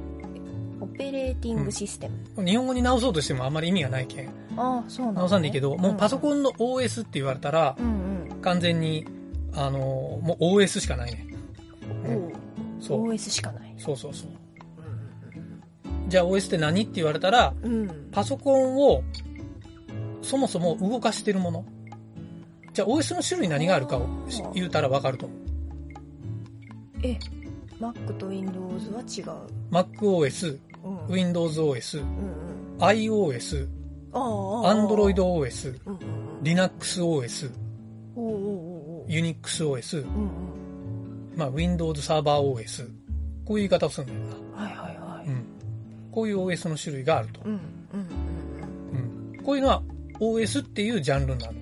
[0.81, 2.45] オペレーティングシステム、ム。
[2.49, 4.29] 日本語に直そうとしてもあんまり意味がないけん。
[4.57, 9.07] ああそうなんだ、ね、直さんでいいけど、もうパソンコンの OS って言われたらう、ん完全に、
[9.55, 9.79] あの、
[10.23, 11.27] もう OS しかないね。
[12.05, 12.33] うん、うん
[12.81, 13.09] そう。
[13.09, 14.31] OS しかないそうそうそう。
[16.09, 19.03] じゃあ OS って何って言われたら、うんパソコンを
[20.23, 21.65] そもそも動かしてるもの。
[22.73, 25.39] じゃあ OS の種類何があるかをし言うたらわかると思う。
[27.03, 27.19] え
[27.81, 30.61] Mac と Windows は違う MacOS、うん、
[31.09, 32.05] WindowsOS、
[32.79, 33.69] iOS、
[34.13, 35.75] AndroidOS、
[36.43, 37.51] LinuxOS、
[39.09, 40.07] UnixOS、
[41.37, 42.89] まあ Windows Server OS。
[43.45, 44.21] こういう言い方をするんだよ
[44.55, 44.63] な。
[44.65, 45.45] はいはいはいうん。
[46.13, 47.41] こういう OS の種類があると。
[47.45, 48.01] うんうんうん
[49.37, 49.43] うん。
[49.43, 49.83] こういうのは
[50.21, 51.53] OS っていうジャンルなの。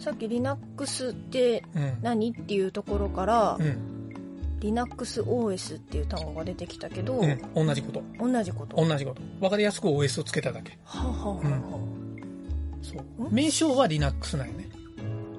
[0.00, 1.98] さっき Linux ってうん。
[2.02, 2.30] 何？
[2.30, 3.97] っていうところから、うん。
[4.60, 7.38] LinuxOS っていう単語が出てきたけど、うん。
[7.54, 8.02] 同じこと。
[8.18, 9.22] 同じこと同じこと。
[9.40, 10.78] わかりやすく OS をつけただけ。
[10.84, 11.78] はあはあはあは
[12.82, 13.28] そう。
[13.28, 14.68] ん名称は Linux なんよね。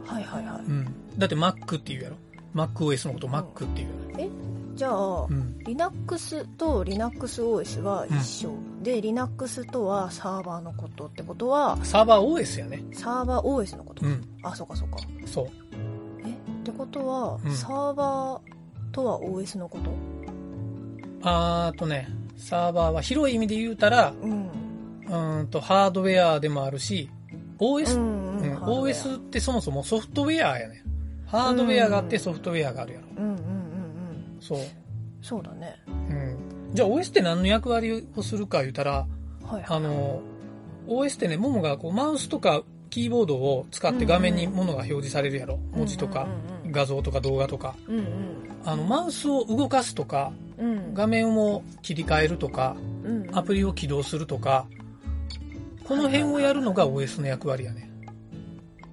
[0.08, 0.86] あはいはいはいうん。
[1.17, 2.15] だって Mac って言うやろ。
[2.55, 3.89] MacOS のこと Mac って言う
[4.21, 4.32] やろ。
[4.75, 5.60] じゃあ、うん。
[5.65, 8.51] Linux と LinuxOS は一緒、
[8.82, 12.82] で Linux とはサーバーのことってことはサーバー OS やね。
[12.93, 14.25] サーバー OS のこと、うん。
[14.41, 15.47] あそうかそうかそう。
[16.25, 18.48] えってことは、うんサーバー
[18.91, 19.91] とは OS のこと
[21.21, 24.47] あーとね、サーバーは広い意味で言うたら、うん
[25.08, 27.10] うーんと、ハードウェアでもあるし、
[27.60, 30.84] OS、んうんハードウェア OS ってそもそもソフトウェアやね。
[31.25, 33.08] ハードウェアがあってソフトウェアがあるやろ。
[33.17, 34.60] うんうんうんうんそう。
[35.21, 36.38] そうだねうん。
[36.73, 39.08] じゃあ OS って何の役割をするか言うたら、は
[39.52, 40.21] いはいあの、
[40.88, 45.60] OS ってね、ももがこうマウスとかキーボードを使って画面にものが表示されるやろ。
[45.73, 47.75] 文字とかうん画像とか動画とか。
[47.88, 48.05] うんうん
[48.65, 54.67] あの、マウスを動かすとか、うんうん画面を切り替えるとか、うんうんアプリを起動するとか、
[55.86, 57.89] この辺をやるのが OS の役割やね。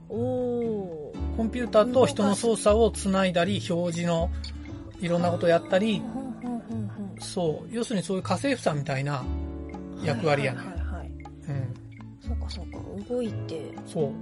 [0.09, 4.31] おおコンピューターと人の操作をつないだり、表示の
[5.01, 6.03] いろんなことやったり、
[7.19, 9.25] そう、要するにそういう家政婦さんみたいな
[10.03, 10.59] 役割やね。
[10.59, 11.09] はいはいはいはい
[11.49, 11.75] うん。
[12.21, 14.13] そうかそうか動いてそう、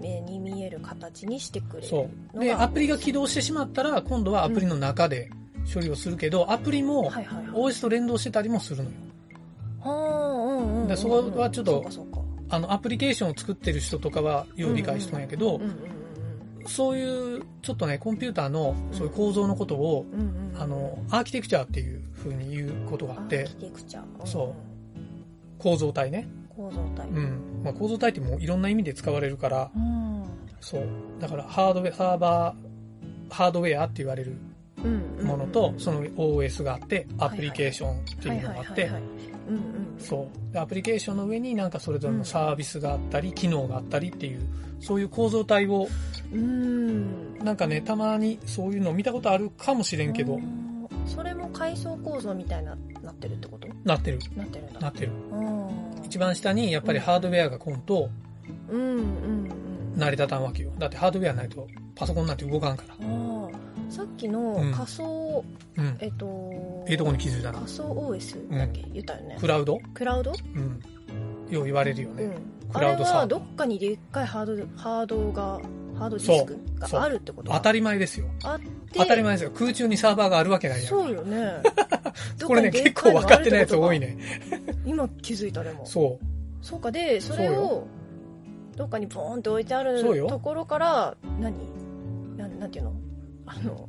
[0.00, 2.08] 目に見える形にしてくれる
[2.38, 5.30] で、アプリが起動してしまったら、今度はアプリの中で
[5.72, 7.72] 処理をするけど、アプリもはいはいはい。
[7.72, 8.96] OS と連動してたりもするのよ。
[9.80, 11.84] はあうんうんうんでそこはちょっと
[12.48, 15.76] あの、アプリケーションを作ってる人とかはよう理解しとんやけどうん、うんうん
[16.66, 24.26] そういう、ちょっとね、コンピューターのそういう構造のことを、うんうんうんあの、アーキテクチャっていう風に言うことがあってアー、キテクチャ、んん。
[24.26, 24.54] そう。
[25.58, 26.28] 構造体ね。
[26.48, 27.08] 構造体。
[27.08, 27.40] うん。
[27.62, 30.24] まあ、構造体ってもういろんな意味で使われるから、うん。
[30.60, 30.86] そう。
[31.20, 34.36] だから、ハードウェア、サーバー、ハードウェアって言われる
[34.82, 34.88] う
[35.22, 38.90] んものと、その OS があって、アプリケーションっていうのがあって
[39.98, 40.52] そう。
[40.52, 44.40] でアプリケーションの上になんかそれぞれのサービスがあったり、機能があったりっていう、
[44.80, 45.86] そういう構造体を、
[46.32, 47.38] うん。
[47.38, 50.86] なんかね、たまにそういうの見たことあるかもしれんけど、うん。
[51.06, 53.68] それも階層構造みたいななってるってこと？
[53.84, 55.12] なってる、なってるなってる。
[55.32, 58.10] うん一番下にやっぱりハードウェアが来んと
[58.68, 60.72] うんうんうん成り立たんわけよ。
[60.76, 62.94] だってハードウェアないとパソコンなんて動かんから。
[63.88, 65.44] さっきのうん仮想、
[65.76, 65.96] うん。
[66.00, 67.70] えっとええとこに気づいたな仮。
[67.70, 69.78] 想 OS だっけ、言ったよねクラウド？
[69.94, 70.82] クラウド、うん。
[71.48, 72.24] よう言われるよね。
[72.24, 75.60] うん、クあれラウドサーバーはどっかにでっかいハードハードが
[76.00, 76.58] ハードディスク
[76.92, 78.26] があるってこと当たり前ですよ。
[78.94, 79.50] 当たり前ですよ。
[79.50, 80.88] 空中にサーバーがあるわけないやん。
[80.88, 81.62] そうよね。
[82.42, 84.16] これね、結構分かってないやつ多いね。
[84.86, 85.84] 今気づいたでも。
[85.84, 86.64] そう。
[86.64, 86.90] そうか。
[86.90, 87.86] でそれを
[88.76, 91.54] どっかにポーンって置いてあるところから何？
[92.38, 92.94] なんなんていうの？
[93.44, 93.88] あの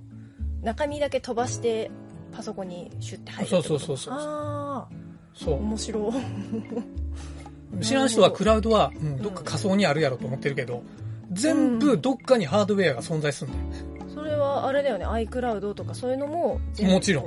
[0.62, 1.90] 中身だけ飛ばして
[2.34, 4.94] パソコンにシュッて入るそうそうそうそうああ
[5.34, 5.54] そう。
[5.62, 7.86] 面白い。
[7.86, 10.84] 知らん人はクラウドは、うん、どっか仮想にあるやろと思ってるけど、
[11.32, 13.86] 全部どっかにハードウェアが存在するんだよ。
[14.14, 15.06] それはあれだよね。
[15.06, 17.26] iCloud とかそういうのも全部もちろん。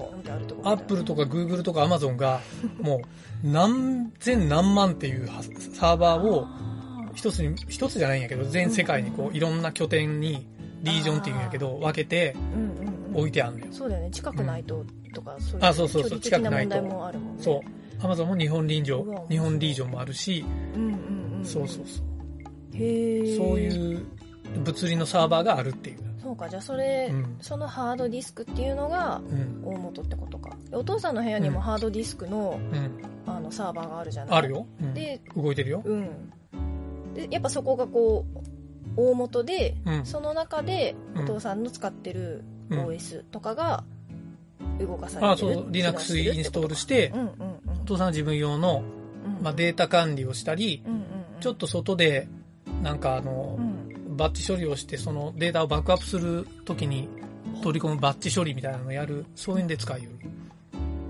[0.65, 2.41] アップルとかグーグルとかアマゾンが、
[2.81, 3.03] も
[3.45, 5.43] う、何千何万っていうは
[5.75, 10.47] サーバーを、あ一つに、一つじゃないんやけど、全世界にこう、いろんな拠点に、
[10.83, 13.17] リージョンっていうんやけど、分けてーうんうんうん。
[13.17, 13.73] 置いてあるんだよ。
[13.73, 14.11] そうだよね。
[14.11, 16.75] 近くないととかそういうあそうそうそう距離的近くないと。
[16.75, 17.43] な問題もあるもんね。
[17.43, 18.05] そう。
[18.05, 21.45] アマゾンも日本リージョうわン、日本リージョンもあるし、うんうんうんうん。
[21.45, 22.05] そうそうそう。
[22.75, 24.07] そういう
[24.65, 25.99] 物理のサーバーがあるっていう。
[26.23, 27.37] そうかじゃあそれ、うん。
[27.41, 29.63] そのハードディスクっていうのがうん。
[29.65, 30.57] 大元ってことか。
[30.73, 32.91] お父さんの部屋にもハードディスクの,、うん。
[33.27, 34.39] あのサーバーがあるじゃない？
[34.39, 34.67] あるよ。
[34.81, 34.95] うん。
[34.95, 35.83] で動いてるよ。
[35.85, 36.09] うん。
[37.15, 38.39] でやっぱそこがこう
[38.97, 40.07] 大元で、うん。
[40.07, 41.25] その中でうん。
[41.25, 42.87] お父さんの使ってるうん。
[42.87, 43.85] OS とかが
[44.81, 47.29] 動かされあてる、そう、Linux インストールしてう、んうん
[47.83, 48.83] お父さんは自分用の、
[49.27, 49.45] うん。
[49.45, 51.07] まあ、データ管理をしたり、うんうんうん。
[51.41, 52.29] ちょっと外で、
[52.85, 57.09] なんかあのう、んバッチ処理をして、そのデータをバックアップするときに
[57.63, 60.31] 取り込むバッチ処理みたいなのをやる、そういうんで使いよる。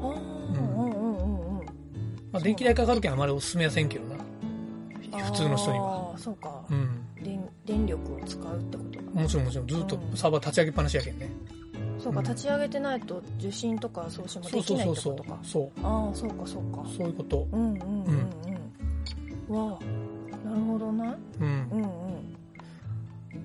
[0.01, 1.67] あーうんうんうんうんうん
[2.33, 4.17] まあ、電気代かかるけんあまりおすすめはせんけどな。
[5.25, 6.13] 普通の人には。
[6.15, 7.07] あーそうか、うん。
[7.23, 11.29] 電電力を使うってことだもちろんもちろん、ずっとうんサーバー立ち上げっぱなしやけんね。
[11.99, 15.41] そうか、うん立ち上げてないと受信とか送信もそうそうできないそうそうってことか。
[15.45, 15.71] そう。
[15.83, 17.47] ああそうかそうかそういうこと。
[17.53, 18.31] うんうんうん
[19.49, 20.04] うん、わあな
[20.55, 21.77] るほどなうんう。
[21.77, 22.37] んうん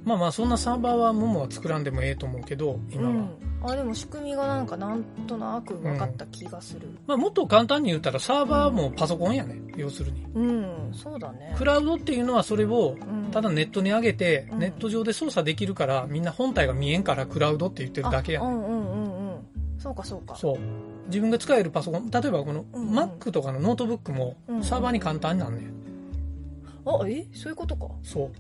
[0.05, 3.09] まあまあ、そんなサーバーはももは作らんでもええと思うけど、今は。
[3.09, 3.29] うん、
[3.63, 9.59] あでも仕組みがなんかなんとなく分かった気がするまあ、もっと簡単に言ったらサーバーもパソコンやね。
[9.75, 10.25] 要するに。
[10.35, 18.45] うん、そうだねクラウドっていうのはそれをうんただネットに上げて、うんネット上で操作できるから、みんな本体が見えんからクラウドって言ってるだけやね。
[18.45, 19.39] あうんうんうんうん
[19.79, 20.57] そうかそうかそう。
[21.07, 25.88] 自分が使えるパソコン、例えばこのうんうん Mac とかのノートブックもうんサーバーに簡単になんねん。
[26.85, 28.31] あえそういうことかそう。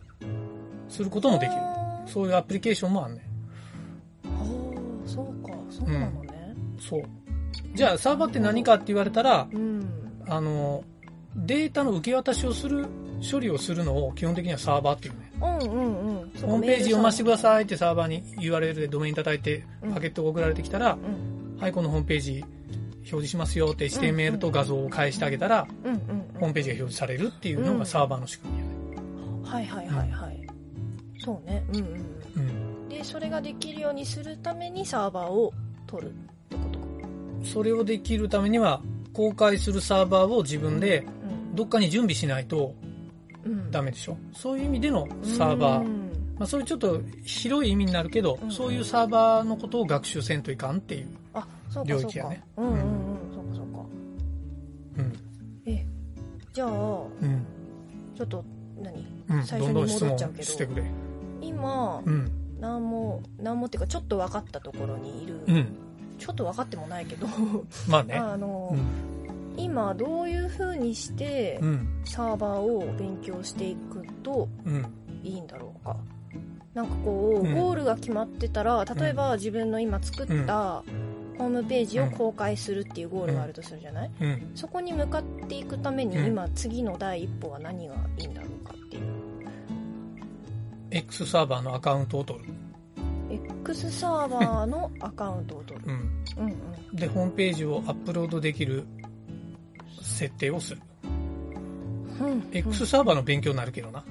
[0.91, 1.61] することもできる。
[2.05, 3.21] そういうアプリケーションもあんねん。
[4.27, 7.03] あーそうかそうなのねそう。
[7.73, 9.87] じゃあサーバーって何かって言われたら、うん
[10.27, 10.83] あの、
[11.35, 12.87] データの受け渡しをする、
[13.29, 15.31] 処理をするのを基本的にはサーバーっていうね。
[15.41, 22.78] うんうんうんホームページ読ませてくだいさいってサーバーに URL でドメイン叩いてうんパケットが送られてきたら、うんはい、このホームページ表
[23.17, 25.99] 示しますよって HTML と画像を返してあげたら、うんうん
[26.39, 28.71] ホームページが表示されるっていうのがサーバーの仕組みやね。
[29.43, 30.47] はいはいはいはい。
[31.17, 31.65] そうね。
[31.69, 31.95] うんうんうん。
[32.35, 32.87] うん。
[32.87, 35.51] でそれができるようにするためにサーバーを
[35.85, 36.13] 取るっ
[36.49, 36.79] てこと？
[36.79, 36.85] か
[37.43, 40.99] それをできるためには、公開するサーバーを自分で
[41.49, 42.73] うんどっかに準備しないと
[43.43, 43.69] うん。
[43.69, 44.15] ダメでしょ？
[44.33, 45.85] そういう意味でのサーバー。
[45.85, 46.35] うん。
[46.39, 51.09] まあそういうちょっと広い意味になるけど、うんそういうサーバーのことを学習せんといかんっていう。
[51.85, 52.43] 領域やね。
[52.55, 52.98] うん
[56.59, 57.45] じゃあうん。
[58.17, 58.43] ちょっと
[58.81, 59.07] 何？
[59.29, 59.43] うん。
[59.45, 60.81] 最初に戻っちゃうけど。
[61.41, 62.31] 今うん。
[62.59, 65.67] 何も何もっていうかちょっと分かったところにいる、うん。
[66.17, 67.27] ちょっと分かってもないけど
[67.87, 68.15] まあね。
[68.19, 69.63] あの、うん。
[69.63, 72.01] 今どういうふうにしてうん。
[72.03, 74.85] サーバーを勉強していくとうん。
[75.23, 75.95] いいんだろうか？
[76.73, 80.83] なんかこう、うんゴールが決まってたら例えば自分の今作った
[81.39, 84.51] ホームページを公開するっていうゴールがあるとするじゃない、うん。
[84.53, 89.03] そこに向かっていくためにうん今次の第一歩は何がいいんだろうかっていう
[90.91, 92.45] X サーバーのアカウントを取る。
[93.31, 95.85] X サーバーのアカウントを取る。
[95.87, 96.23] うん。
[96.37, 96.95] うんうん。
[96.95, 98.85] で、ホームページをアップロードできる
[100.01, 100.81] 設定をする。
[102.19, 104.03] うん、X サーバーの勉強になるけどな。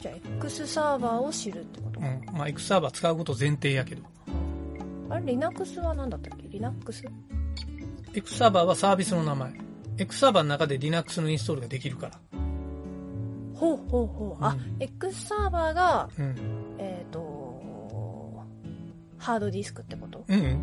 [0.00, 1.98] じゃあ X サーバーを知るってこと？
[1.98, 2.24] うん。
[2.32, 4.02] まあ、X サーバー使うこと前提やけど。
[5.08, 7.04] あれ Linux は何だったっけ ?Linux?
[8.14, 9.52] X サーバーはサービスの名前。
[9.98, 12.12] X サーバーの中で Linux のインストールができるから。
[13.54, 14.44] ほうほうほう。
[14.44, 16.36] あ、うん X サーバーが、うん。
[16.78, 18.42] えっ、と、
[19.18, 20.24] ハードディスクってこと？
[20.28, 20.60] うんうん。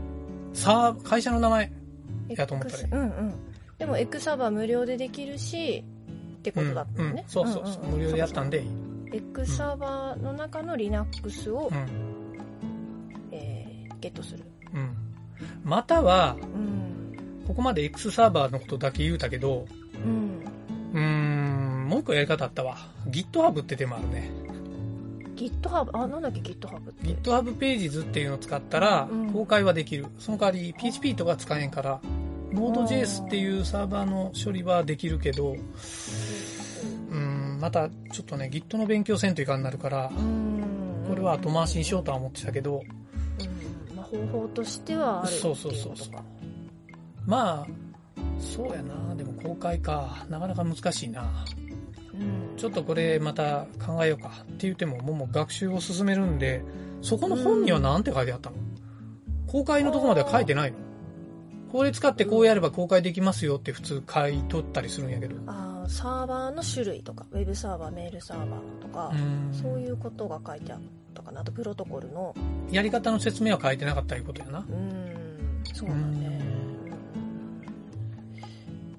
[0.54, 1.72] さあ、会社の名前。
[2.30, 3.34] やと思ったねうんうん。
[3.78, 5.84] でも X サーバー無料でできるし、
[6.38, 7.26] ってことだったうん、うんよね。
[7.28, 8.70] そうそうそう、んんん無料でやったんでいい。
[9.14, 12.13] X サーバーの中の Linux を、うん。
[14.04, 14.44] えーゲットする。
[14.74, 14.96] うん。
[15.64, 17.44] または、うん。
[17.48, 20.44] ここまで X サーバーのことだけ言うたけど、うん。
[20.94, 22.78] うーん、もう一個やり方あったわ。
[23.10, 24.30] GitHub って手もあるね。
[25.36, 27.08] GitHub、あ、なんだっけ？GitHub って。
[27.08, 30.08] GitHub ページズっていうのを使ったらうん、公開はできる。
[30.20, 32.00] その代わり PHP とか使えんから、
[32.52, 35.56] Node.js っていうサーバーの処理はできるけど、
[37.12, 41.06] うん、またちょっとね、Git の勉強せんといかんなるから、うん。
[41.08, 42.84] これは後回しにしようとは思ってたけど、
[44.18, 45.76] 方法としてはあるっていうそうことか。
[45.76, 46.24] そうそうそう
[47.26, 47.68] まあ、
[48.40, 49.16] そうやな。
[49.16, 50.26] でも公開か。
[50.30, 51.46] なかなか難しいな。
[52.14, 52.58] うん。
[52.58, 56.62] ちょっとこれまた考えようかって言っても、もうもう学習を進めるんで、
[57.02, 58.58] そこの本には何て書いてあったの、
[59.48, 60.78] 公開のとこまでは書いてないの？
[61.72, 65.36] これ使ってこうやれば公開できますよって普通書いとったりするんやけど。
[65.48, 70.78] あーサーバーの種類とか、ウェブサーバー、メールサーバーとか、うんそういうことが書いてあ
[71.14, 71.42] ったかな。
[71.42, 72.36] あと、プロトコルの、
[72.72, 74.60] やり方の説明は書いてなかったいうことやな。
[74.60, 76.42] うん、そうだね。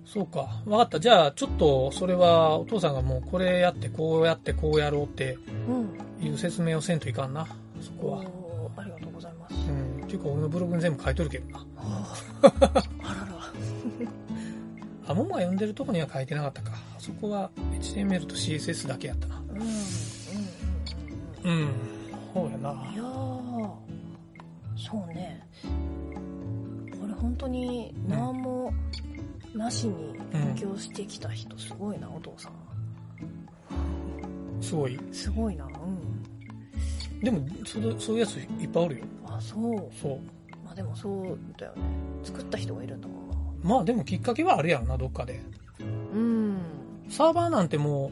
[0.06, 0.62] そうか。
[0.64, 1.00] わかった。
[1.00, 5.36] じゃあ、ちょっと、それは、お父さんがもうこれやって、こうやって、こうやろうって
[5.68, 6.24] うん。
[6.24, 7.46] いう説明をせんといかんな。
[7.80, 8.24] そこは。
[8.76, 9.54] ありがとうございます。
[9.68, 10.04] うん。
[10.04, 11.66] っていうか、俺のブログに全部書いとるけどな。
[11.82, 12.14] あ
[12.48, 12.74] らら。
[15.08, 16.72] あ、ももが読んでるとこには書いてなかったか。
[16.98, 17.50] そこは
[17.80, 19.42] HTML と CSS だけやったな。
[21.44, 21.50] うん。
[21.50, 21.93] うん。
[22.34, 22.70] そうやな。
[22.92, 23.70] いやー、
[24.76, 25.40] そうね。
[27.00, 28.74] これ本当に何も
[29.54, 32.52] なしに勉強してきた人すごいな、お父さん。
[34.60, 34.98] すごい。
[35.12, 35.64] すごいな。
[35.66, 37.20] うん。
[37.20, 39.04] でも、そのそういうやついっぱいおるよ。
[39.26, 39.88] あ、そう。
[39.94, 40.18] そう。
[40.64, 41.82] まあでもそうだよね。
[42.24, 43.36] 作った人がいるんだもんな。
[43.62, 45.40] まあでもきっかけはあるやろな、どっかで。
[46.12, 46.58] うん。
[47.08, 48.10] サーバーなんても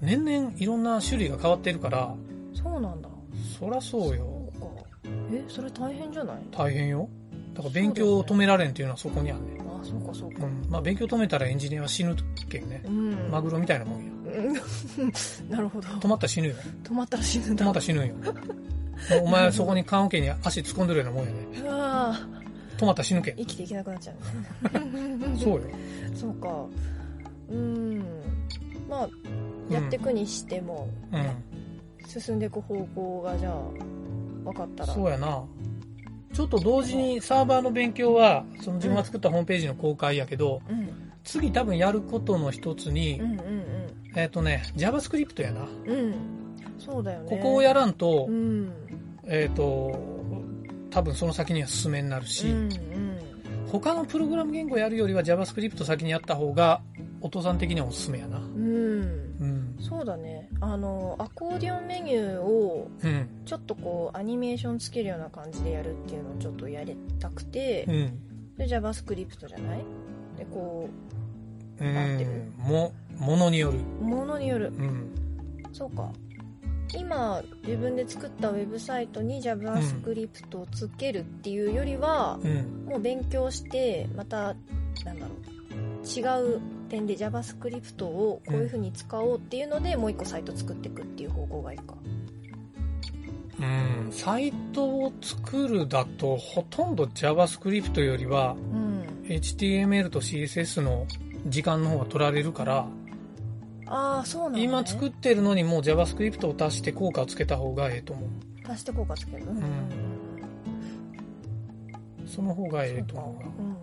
[0.00, 2.14] う、年々いろんな種類が変わってるから、
[2.54, 3.11] そうなんだ。
[3.58, 4.50] そらそうよ。
[4.58, 4.88] そうか。
[5.32, 6.36] え、それ大変じゃない？
[6.50, 7.08] 大変よ。
[7.54, 9.60] だから勉強を止められんっていうのはそこにあんねん。
[9.60, 10.44] あ、そうかそうか。
[10.44, 10.66] うん。
[10.70, 12.14] まあ勉強止めたらエンジニアは死ぬ
[12.48, 12.82] けんね。
[12.86, 13.30] うん。
[13.30, 14.10] マグロみたいなもんや。
[14.10, 14.52] うん
[15.50, 15.88] なるほど。
[15.88, 16.54] 止まったら死ぬよ。
[16.84, 17.62] 止まったら死ぬんだ。
[17.62, 18.14] 止まったら死ぬんよ。
[19.22, 21.38] お前はそこに棺桶に足突っ込んでるようなもんやね。
[22.78, 23.36] 止まったら死ぬけん。
[23.36, 25.36] 生きていけなくなっちゃうね。
[25.36, 25.60] そうよ。
[26.14, 26.64] そうか。
[27.50, 27.98] うん。
[28.88, 29.08] まあ、
[29.70, 31.20] やっていくにしても、うん。
[32.20, 33.60] 進んでいく方向がじゃあ、
[34.44, 34.92] 分かったら。
[34.92, 35.44] そうやな。
[36.32, 40.88] ちょっと同時にサーバーの勉強は、その自分が作ったホームページの公開やけど、うん。
[41.24, 43.62] 次多分やることの一つに、うんうん
[44.14, 45.62] えっ、とね、JavaScript やな。
[45.62, 45.90] うん。
[45.90, 46.14] うん。
[46.78, 47.30] そうだよね。
[47.30, 48.72] ここをやらんと、うん。
[49.26, 49.98] えっ、と、
[50.90, 52.70] 多分その先には進めになるし、うん
[53.72, 56.82] 他のプログラム言語やるよりは JavaScript 先にやった方が、
[57.22, 58.36] お父さん的にはおすすめやな。
[58.36, 59.31] うん。
[59.92, 60.48] そうだね。
[60.60, 63.28] あの、アコーディオンメニューを、うん。
[63.44, 68.56] ちょっとこう、アニメーションつけるような感じでやるっていうのをちょっとやりたくて、うん。
[68.56, 69.84] で、JavaScript じゃない？
[70.38, 70.88] で、こ
[71.78, 72.54] う合ってるん。
[72.58, 73.78] も、ものによる。
[74.00, 74.68] う、ものによる。
[74.68, 75.14] うん。
[75.72, 76.10] そうか。
[76.94, 82.86] 今、自分で作ったウェブサイトに JavaScript をつけるっていうよりは、うん。
[82.86, 84.54] もう勉強して、また、
[85.04, 86.60] なんだろう、違う
[86.92, 91.94] 点で JavaScript をこういう風に使おうっていうので、もう一個サイト作っていくっていう方向がいいか。
[93.60, 94.12] うん。
[94.12, 99.04] サイトを作るだと、ほとんど JavaScript よりは、うん。
[99.26, 101.06] HTML と CSS の
[101.46, 102.86] 時間の方が取られるから、
[103.86, 104.64] ああ、そうなんだ、ね。
[104.64, 108.28] 今作ってるのにもう JavaScript を足して効果をつけた方がええと思う。
[108.70, 109.44] 足して効果つける？
[109.44, 109.64] うんうん
[112.26, 113.48] その方がええと思うな。
[113.58, 113.76] うんうん。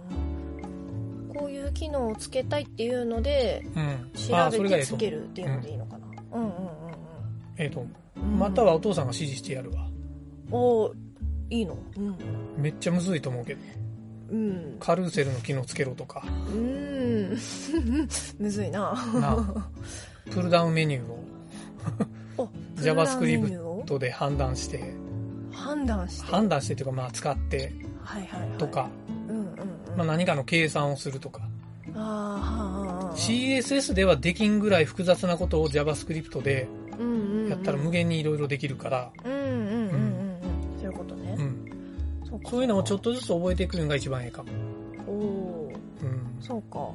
[1.40, 4.12] こういう機能をつけたいっていうので、うん。
[4.14, 4.62] 調。
[4.62, 6.08] べてつけるっていうのでいいのかな。
[6.34, 6.52] うんうん
[7.58, 8.20] ええと思う。
[8.20, 8.40] うんうん。
[8.40, 9.88] またはお父さんが指示してやるわ。
[10.52, 10.94] おー
[11.50, 11.78] いいの？
[11.98, 12.18] うん
[12.58, 13.62] めっちゃむずいと思うけど。
[14.32, 14.78] うん。
[14.80, 16.24] カルーセルの機能つけろとか、
[16.54, 17.38] うん。
[18.40, 18.94] むずいな。
[19.14, 19.72] な
[20.30, 24.94] プルダウンメニューを JavaScript で判断して、
[25.52, 26.32] 判断して。
[26.32, 27.74] 判断してというか、まあ使って
[28.04, 28.50] はいはいはい。
[29.62, 29.98] うん。
[29.98, 31.42] まあ何かの計算をするとか。
[33.16, 36.68] CSS ではできんぐらい複雑なことを JavaScript で
[37.50, 40.40] やったら無限にいろいろできるから、うんうんうんうんうん。
[40.80, 41.42] そういうことねう。
[41.42, 41.66] ん。
[42.30, 44.50] そうかそういうのをちょっとずつ覚えていくのが一番いいかも。
[45.08, 46.38] おおーうん。
[46.42, 46.92] そうか。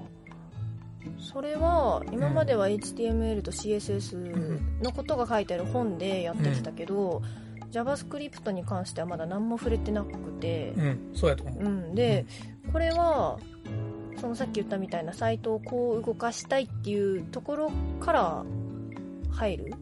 [1.18, 7.22] それは、今までは HTML と CSS のことが書いてある本でやってきたけど、
[7.74, 11.10] JavaScript に関してはまだ何も触れてなくてう、ん。
[11.14, 11.64] そうやと思う。
[11.64, 12.24] うん、で、
[12.72, 13.38] これは、
[14.20, 18.44] そのさっき言ったみたいなサイトをこう動かしたいっていうところから
[19.30, 19.74] 入る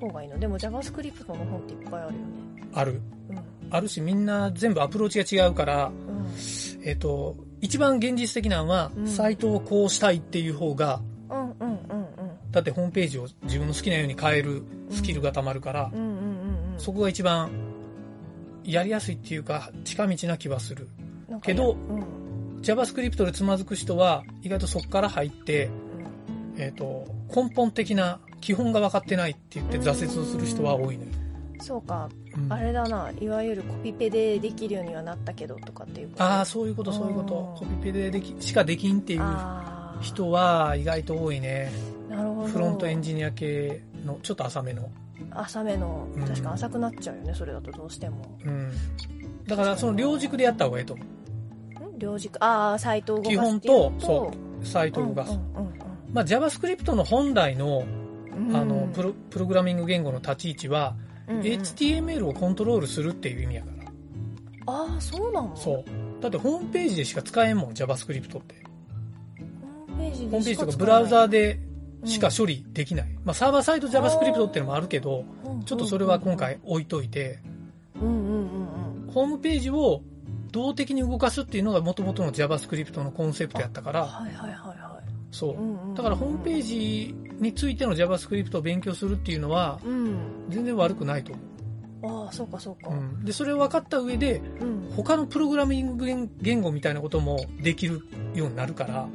[0.00, 0.38] 方がいいの？
[0.38, 2.26] でも JavaScript の本っていっぱいあるよね。
[2.72, 3.02] ある。
[3.30, 3.38] うん。
[3.70, 6.26] あるし、みんな全部アプローチが違うから、うん。
[6.84, 12.06] えっ、と、一番現実的なのは、うんサイトをこうしたいっていう方が、うんうんうん
[12.52, 16.00] だってホームページを自分の好きなように変えるスキルがたまるからうん。
[16.00, 16.25] う、ん
[16.76, 16.80] うんうんうん。
[16.80, 17.50] そこが一番
[18.64, 20.88] やりやすいっていうか、近道な気はする。
[21.42, 22.04] けどうん。
[22.62, 25.70] JavaScript でつまずく人は、意外とそこから入って、
[26.56, 31.10] えっ、と、根本的な基本が分かってないって言って挫折をする人は多いのよ。
[31.54, 31.60] うん。
[31.60, 37.54] そうか、うんあれだな、いわゆるコピペでできるようにはなったけどとかっていうああ、そういうこと、そういうこと。
[37.58, 39.22] コピペででき、しかできんっていう
[40.00, 41.70] 人は意外と多いね。
[42.10, 42.48] なるほど。
[42.48, 44.90] フロントエンジニア系のちょっと浅めの。
[45.30, 48.38] 浅めのうん、確か浅くなっちゃうよね、それだとどうしても。
[48.44, 48.72] うん。
[49.46, 51.06] だからその両軸でやった方がいいと思う。
[51.06, 51.98] ん？
[51.98, 55.32] 両軸、ああ、サイトを動かす基本と、そう、サイトを動かす。
[55.32, 55.40] うん
[56.12, 57.84] まあ JavaScript の本来の、
[58.34, 60.94] うんうん、あの、プロ、プログラミング言語の立ち位置は、
[61.28, 64.72] うんうん HTML をコントロールするっていう意味やから。
[64.72, 65.56] ああ、そうなの？
[65.56, 65.84] そう。
[66.22, 68.54] だってホームページでしか使えんもん、JavaScript って。
[69.40, 71.60] ホームページホームページとかブラウザーでで
[72.04, 73.06] しか処理できない。
[73.24, 75.24] まあサーバーサイト JavaScript っていうのもあるけど、
[75.64, 77.40] ちょっとそれは今回置いといて、
[78.00, 80.02] うんうんうんうんホームページを
[80.52, 84.22] 動的に動かすっていうのが元々の JavaScript のコンセプトやったから、
[85.30, 85.50] そう。
[85.52, 90.16] うんうんうんだからホームページについての JavaScript を勉強するっていうのはうん。
[90.50, 91.40] 全然悪くないと思
[92.24, 92.90] ああそうかそうか。
[92.90, 92.92] う。
[92.92, 94.92] うん、で、それを分かった上で、うん。
[94.94, 96.06] 他のプログラミング
[96.40, 98.02] 言語みたいなこともできる
[98.34, 99.08] ようになるから、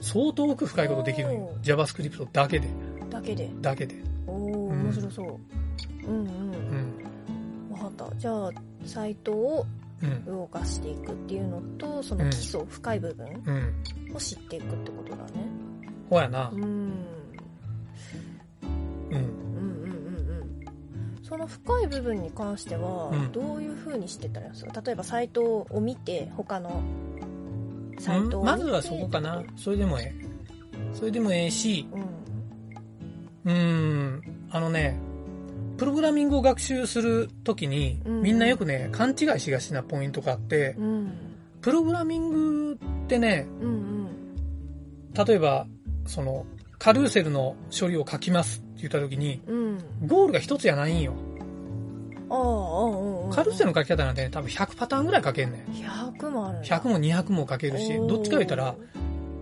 [0.00, 1.54] 相当奥深いことできるんよお。
[1.62, 2.68] JavaScript だけで、
[3.10, 3.50] だけで？
[3.60, 3.94] だけで。
[4.26, 4.36] おお
[4.68, 5.36] うん面白そう
[6.06, 6.30] うんうんうん。
[7.70, 8.50] 分かったじゃあ
[8.84, 9.66] サイトを
[10.02, 10.24] うん。
[10.24, 13.52] 動かしていくっていうのとその基礎、深い部分う
[14.12, 14.14] ん。
[14.14, 15.30] を知っていくってことだね
[16.08, 16.56] ほやなう。
[16.56, 16.64] んうん。
[16.64, 16.76] うんうん
[19.12, 19.30] うんうん
[21.22, 24.80] その深い部分に関してはうんどういうふうにしてったらいいんですか？
[24.80, 26.82] 例えばサイトを見て他の
[28.00, 29.42] サイトをまずはそこかな。
[29.56, 30.14] それでもええ。
[30.94, 31.86] それでもええし、
[33.44, 34.22] うん。
[34.50, 34.98] あのね、
[35.76, 38.22] プログラミングを学習するときに、うん。
[38.22, 41.12] みんなよくね、勘違いしがちなポイントがあって、うん。
[41.60, 44.08] プログラミングってね、うんうん。
[45.14, 45.66] 例えば、
[46.06, 46.46] その、
[46.78, 49.78] カルーセルの処理を書きますって言ったときに、うん。
[50.06, 51.12] ゴールが一つじゃないんよ。
[52.30, 55.72] カルーセルの書き方なんてね、多分100パターンぐらい書けんねん。
[55.72, 58.76] 100もあるんだ100も200も書けるし、どっちか言ったら、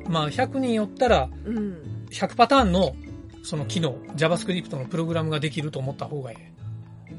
[0.09, 2.07] まあ100人寄ったら、うん。
[2.11, 2.97] 100パターンの、
[3.43, 6.39] その機能、JavaScript のプログラムができると思った方がいい。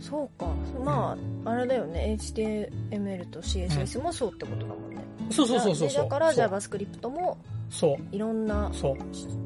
[0.01, 0.47] そうか。
[0.83, 1.15] ま
[1.45, 2.17] あ、あれだよね。
[2.19, 5.89] HTML と CSS もそうってことだもんね、そうそうそうそう。
[5.89, 6.03] そう。
[6.03, 7.37] でだから JavaScript も
[7.69, 8.15] そう。
[8.15, 8.97] いろんなそう。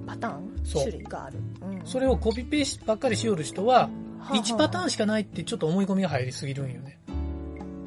[0.06, 1.82] パターン種類がある、うん。
[1.86, 3.90] それをコピペばっかりしよる人は、は
[4.30, 6.98] 1パターンンしかないってちょっと思い込みが入りすぎるんよね。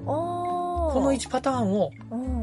[0.05, 1.91] ここの1パターンを、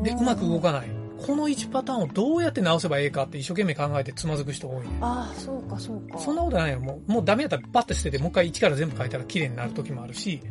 [0.04, 0.88] で、うまく動かない。
[1.26, 4.90] この1パターンをどうやって直せばいいかって一生懸命考えてつまずく人が多いね。
[5.00, 6.80] ああそうかそうかそんなことないよ。
[6.82, 10.42] もう、もうダメやったらバッて捨てて、もう一回1から全部書いたら綺麗になる時もあるし、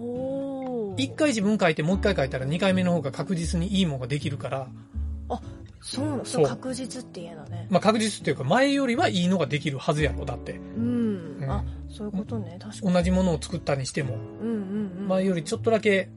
[0.00, 4.68] おー1回自分書いてもう1回書いたら2回目の方が確実にいいものができるから、
[5.80, 6.46] そうなの？
[6.46, 10.52] 確実って言えだねまあ確実っていうか前よりはいいのができるはずやろ、だって。
[10.52, 11.50] うん、うん。
[11.50, 12.56] あそういうことね。
[12.60, 12.92] 確かに。
[12.94, 15.08] 同じものを作ったにしても、うんうんうん。
[15.08, 16.08] 前よりちょっとだけ、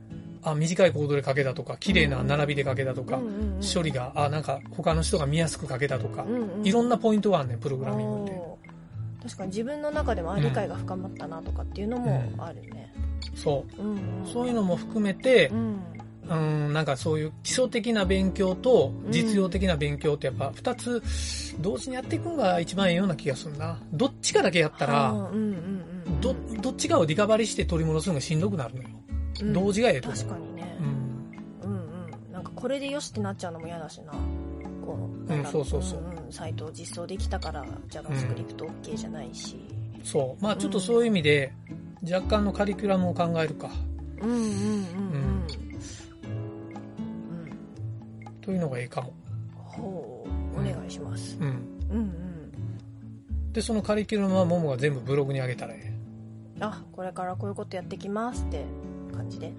[0.43, 3.61] あ、短いコードで書けたとか、綺麗な並びで書けたとかうん、うんうん。
[3.61, 8.41] 処理が、あ、なんか他の人が見やすく書けたとかう、んうんいろんなポイントがあるねん、プログラミングって。
[9.23, 12.93] 確かに自分の中でも理解が深まったなとかっていうのもあるね、
[13.35, 13.81] そう。
[13.81, 13.99] うんうん。
[14.31, 15.79] そういうのも含めてう、ん
[16.29, 21.01] うん、なんかそういう基礎的な勉強と実用的な勉強ってやっぱ二つ
[21.59, 23.79] 同時にやっていくのが一番いいような気がするな。
[23.93, 28.89] どっちかだけやったはら、あうんうんうんど、どっちかをリカバリして取り戻すのがしんどくなるのよ。
[29.41, 29.53] うん。
[29.53, 30.77] 同時がええと確かにね。
[30.79, 31.71] う、ん。
[31.71, 32.33] うんうん。
[32.33, 34.13] なんかこれでよしってなっちゃうのも嫌だしな。
[34.85, 34.97] こ
[35.27, 35.99] うなんだそうそうそう。
[35.99, 36.31] うんうん。
[36.31, 39.57] サイトを実装できたから JavaScriptOK じゃないし、
[40.03, 40.43] そう。
[40.43, 41.53] まあちょっとそういう意味で、
[42.03, 43.69] 若干のカリキュラムを考えるか。
[44.21, 44.39] うんうんうん。
[44.39, 44.41] う
[45.51, 45.65] ん
[48.45, 49.11] というのがいいかも。
[49.55, 50.25] ほ
[50.55, 51.47] うお願いしますうん。
[51.47, 52.25] うんうん
[53.51, 55.93] で、そのカリキュラムはももが全部ブログに上げたらえ
[56.59, 58.65] あこれからこういうことやってきますって
[59.13, 59.51] 感じで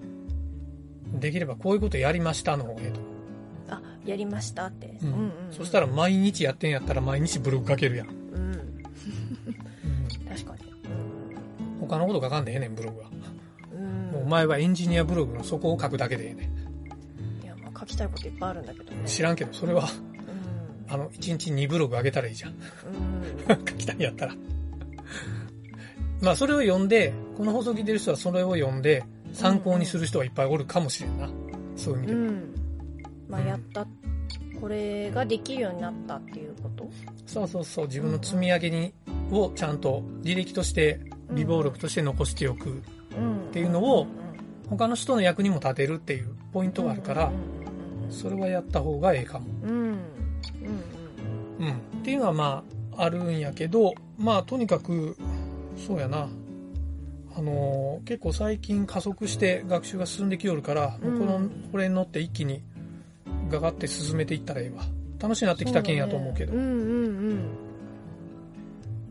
[1.15, 1.19] え。
[1.19, 2.99] できればこういうことやりましたの方がええと。
[3.75, 8.07] あやりましたってうんうんうんそしたら毎日やってんやったら毎日ブログ書けるやん。
[8.07, 8.83] うん
[10.29, 10.71] 確かに
[11.81, 13.07] 他のこと書かんでええねん、ブログは。
[13.73, 16.46] うんもうお前はエンジニアブログのそこを書くだけでええね
[17.87, 18.97] きたいこといっぱいあるんだけどね。
[19.05, 19.83] 知らんけど、それは、
[20.87, 20.93] うん。
[20.93, 22.51] あの、1日2ブログ上げたらいいじゃん。
[22.51, 22.57] うん。
[23.47, 24.35] 書きたいんやったら。
[26.21, 31.29] まあ、それを読んで、この放送聞いてる人はそれを読んで、参考にする人はいっぱいおるかもしれんな。
[31.75, 32.13] そういう意味で。
[32.13, 32.19] は。
[32.19, 32.53] うん。
[33.29, 33.87] まあやった
[34.59, 36.89] これができるようになったっていうこと？
[37.27, 38.93] そうそうそう、自分の積み上げに、
[39.31, 40.99] をちゃんと履歴として、
[41.31, 42.81] 微暴録として残しておく。
[43.15, 44.07] うんっていうのを
[44.69, 47.31] 他の人の役にも立てるっていうポイントがあるから、
[48.09, 49.45] それはやった方がええかも。
[49.63, 49.97] うんうんうん
[51.59, 51.71] うん。
[51.99, 52.63] っていうのはま
[52.95, 55.15] あ、あるんやけど、まあ、とにかく、
[55.77, 56.27] そうやな。
[57.35, 62.63] あのー結構最近加速して学習が進んできよるから、もうこのうん、これに乗って一気に
[63.49, 64.83] ガガって進めていったらええわ。
[65.19, 66.53] 楽しくなってきたけんやと思うけど。
[66.53, 67.39] うんうんうん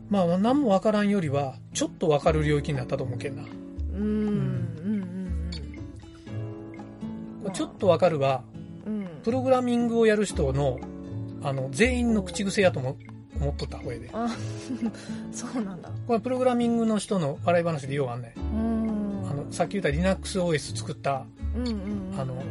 [0.09, 3.43] まあ、何もわからんよりは、ちょっとわかる領域になったと思うけんな。
[3.43, 5.01] うんうんうん
[7.45, 8.56] うんちょっとわかるは、うん
[9.23, 10.79] プログラミングをやる人の、
[11.41, 12.97] あの、全員の口癖やと思
[13.39, 14.09] 思っとった方がいいで。
[14.13, 14.27] あ
[15.31, 15.91] そうなんだ。
[16.07, 18.55] これプログラミングの人の笑い話でようあんねん。
[18.55, 19.29] うん。
[19.29, 21.25] あの、さっき言った LinuxOS 作った、
[21.55, 22.19] うんうんうん。
[22.19, 22.41] あの、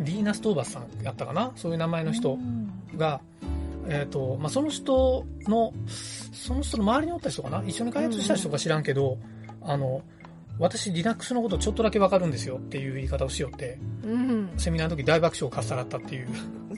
[0.00, 1.52] リーナ・ストーバスさんやったかな？
[1.56, 3.20] そういう名前の人うんが、
[3.88, 5.72] えっ、と、まあ、その人の、
[6.32, 7.62] その人の周りにおった人かな？
[7.66, 9.18] 一緒に開発した人か知らんけど、
[9.62, 10.02] あの、
[10.58, 14.50] 私 Linux のことちょっとだけわかるんですよっていう言い方をしよって、うん。
[14.56, 16.28] セミナーの時大爆笑をかっさらったっていう、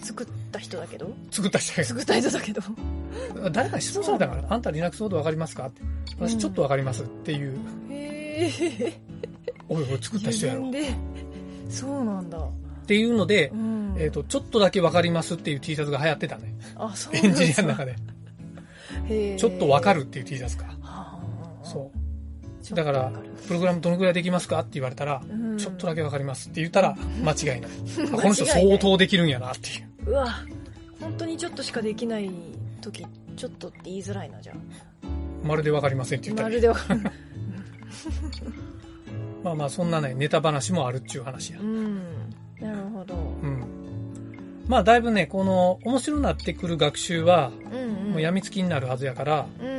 [0.00, 1.14] 作った人だけど。
[1.30, 2.60] 作った人作った人だけど。
[3.40, 5.82] が、誰かに質問されたから、あんた Linux のことわかりますかって。
[6.18, 7.56] 私ちょっとわかりますっていう、
[7.90, 9.00] へえ
[9.68, 10.72] おいおい作った人やろ。
[11.68, 12.38] そうなんだ。
[12.86, 13.96] ていうのでう、ん。
[13.98, 16.54] えっ、と、ちょっとだけわかりますっていう T シャツが流行ってたね。
[16.74, 17.94] あそうエンジニアの中で。
[19.08, 20.77] でちょっとわかるっていう T シャツか。
[22.74, 23.12] だから
[23.46, 25.58] プログラムどのくらいできますかって言われたら、うん。
[25.58, 27.70] ちょっとだけわかりますって言ったら間違いない。
[28.10, 30.10] この人相当できるんやなっていう。
[30.10, 30.26] うわ
[31.00, 32.30] 本当にちょっとしかできない
[32.80, 33.06] 時
[33.36, 34.52] ちょっとって言いづらいなじゃ
[35.44, 37.00] まるでわかりませんって言ったらあまるでわかる。
[39.42, 41.60] まあまあそんなね、ネタ話もあるっちゅう話や。
[41.60, 41.62] う。
[41.62, 42.00] ん。
[42.60, 43.14] なるほど。
[43.14, 43.64] うん。
[44.66, 48.10] まあだいぶね、この面白くなってくる学習は、うんうん。
[48.10, 49.77] もう病みつきになるはずやから、うん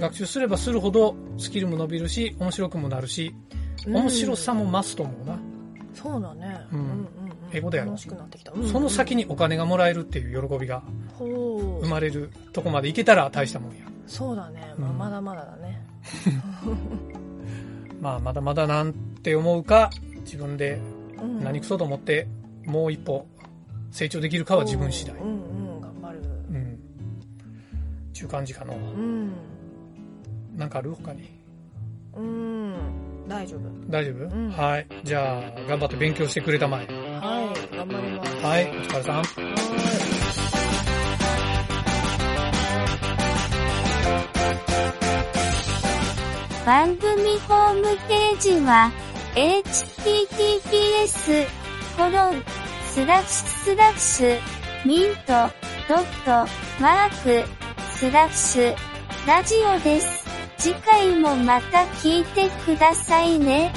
[0.00, 3.34] 学習すればするほどスキルも伸びるし、面白くもなるし、
[3.86, 5.38] 面白さも増すと思うな。
[5.94, 6.60] そうだね。
[6.72, 6.80] うん。
[6.80, 7.06] うんうんうん。
[7.52, 7.86] 英語だよ。
[7.86, 8.52] 楽しくなってきた。
[8.52, 10.82] その先ににお金がもらえるっていう喜びが
[11.18, 13.84] 生まれるとこまでいけたら大したもんや。
[14.06, 14.74] そうだね。
[14.78, 14.98] まあうん。
[14.98, 15.86] まだまだだね。
[18.00, 19.90] まあまだまだなんて思うか、
[20.20, 20.80] 自分で
[21.20, 21.44] うん。
[21.44, 22.26] 何くそと思って
[22.64, 23.26] もう一歩
[23.90, 25.16] 成長できるかは自分次第。
[25.16, 26.20] うんうん頑張る。
[26.50, 26.78] うん。
[28.12, 28.74] ちゅう感じかの。
[28.74, 29.32] うん
[30.60, 30.94] なんかある？
[30.94, 31.30] 他に？
[32.14, 32.74] うん
[33.26, 34.86] 大丈夫大丈夫、んはい。
[35.04, 36.86] じゃあ、頑張って勉強してくれたまえ。
[36.86, 38.68] はい頑張りますはい。
[38.68, 39.14] お疲れさん。
[39.14, 39.22] は
[46.66, 48.92] 番組ホームページは、
[49.34, 51.46] https,
[51.96, 52.42] コロン、
[52.90, 54.38] スラッシュスラッシュ、
[54.86, 55.48] ミント、
[55.88, 56.46] ドット、
[56.82, 57.48] マーク、
[57.94, 58.76] スラッシュ、
[59.26, 60.19] ラジオです。
[60.60, 63.72] 次回もまた聞いてくださいね。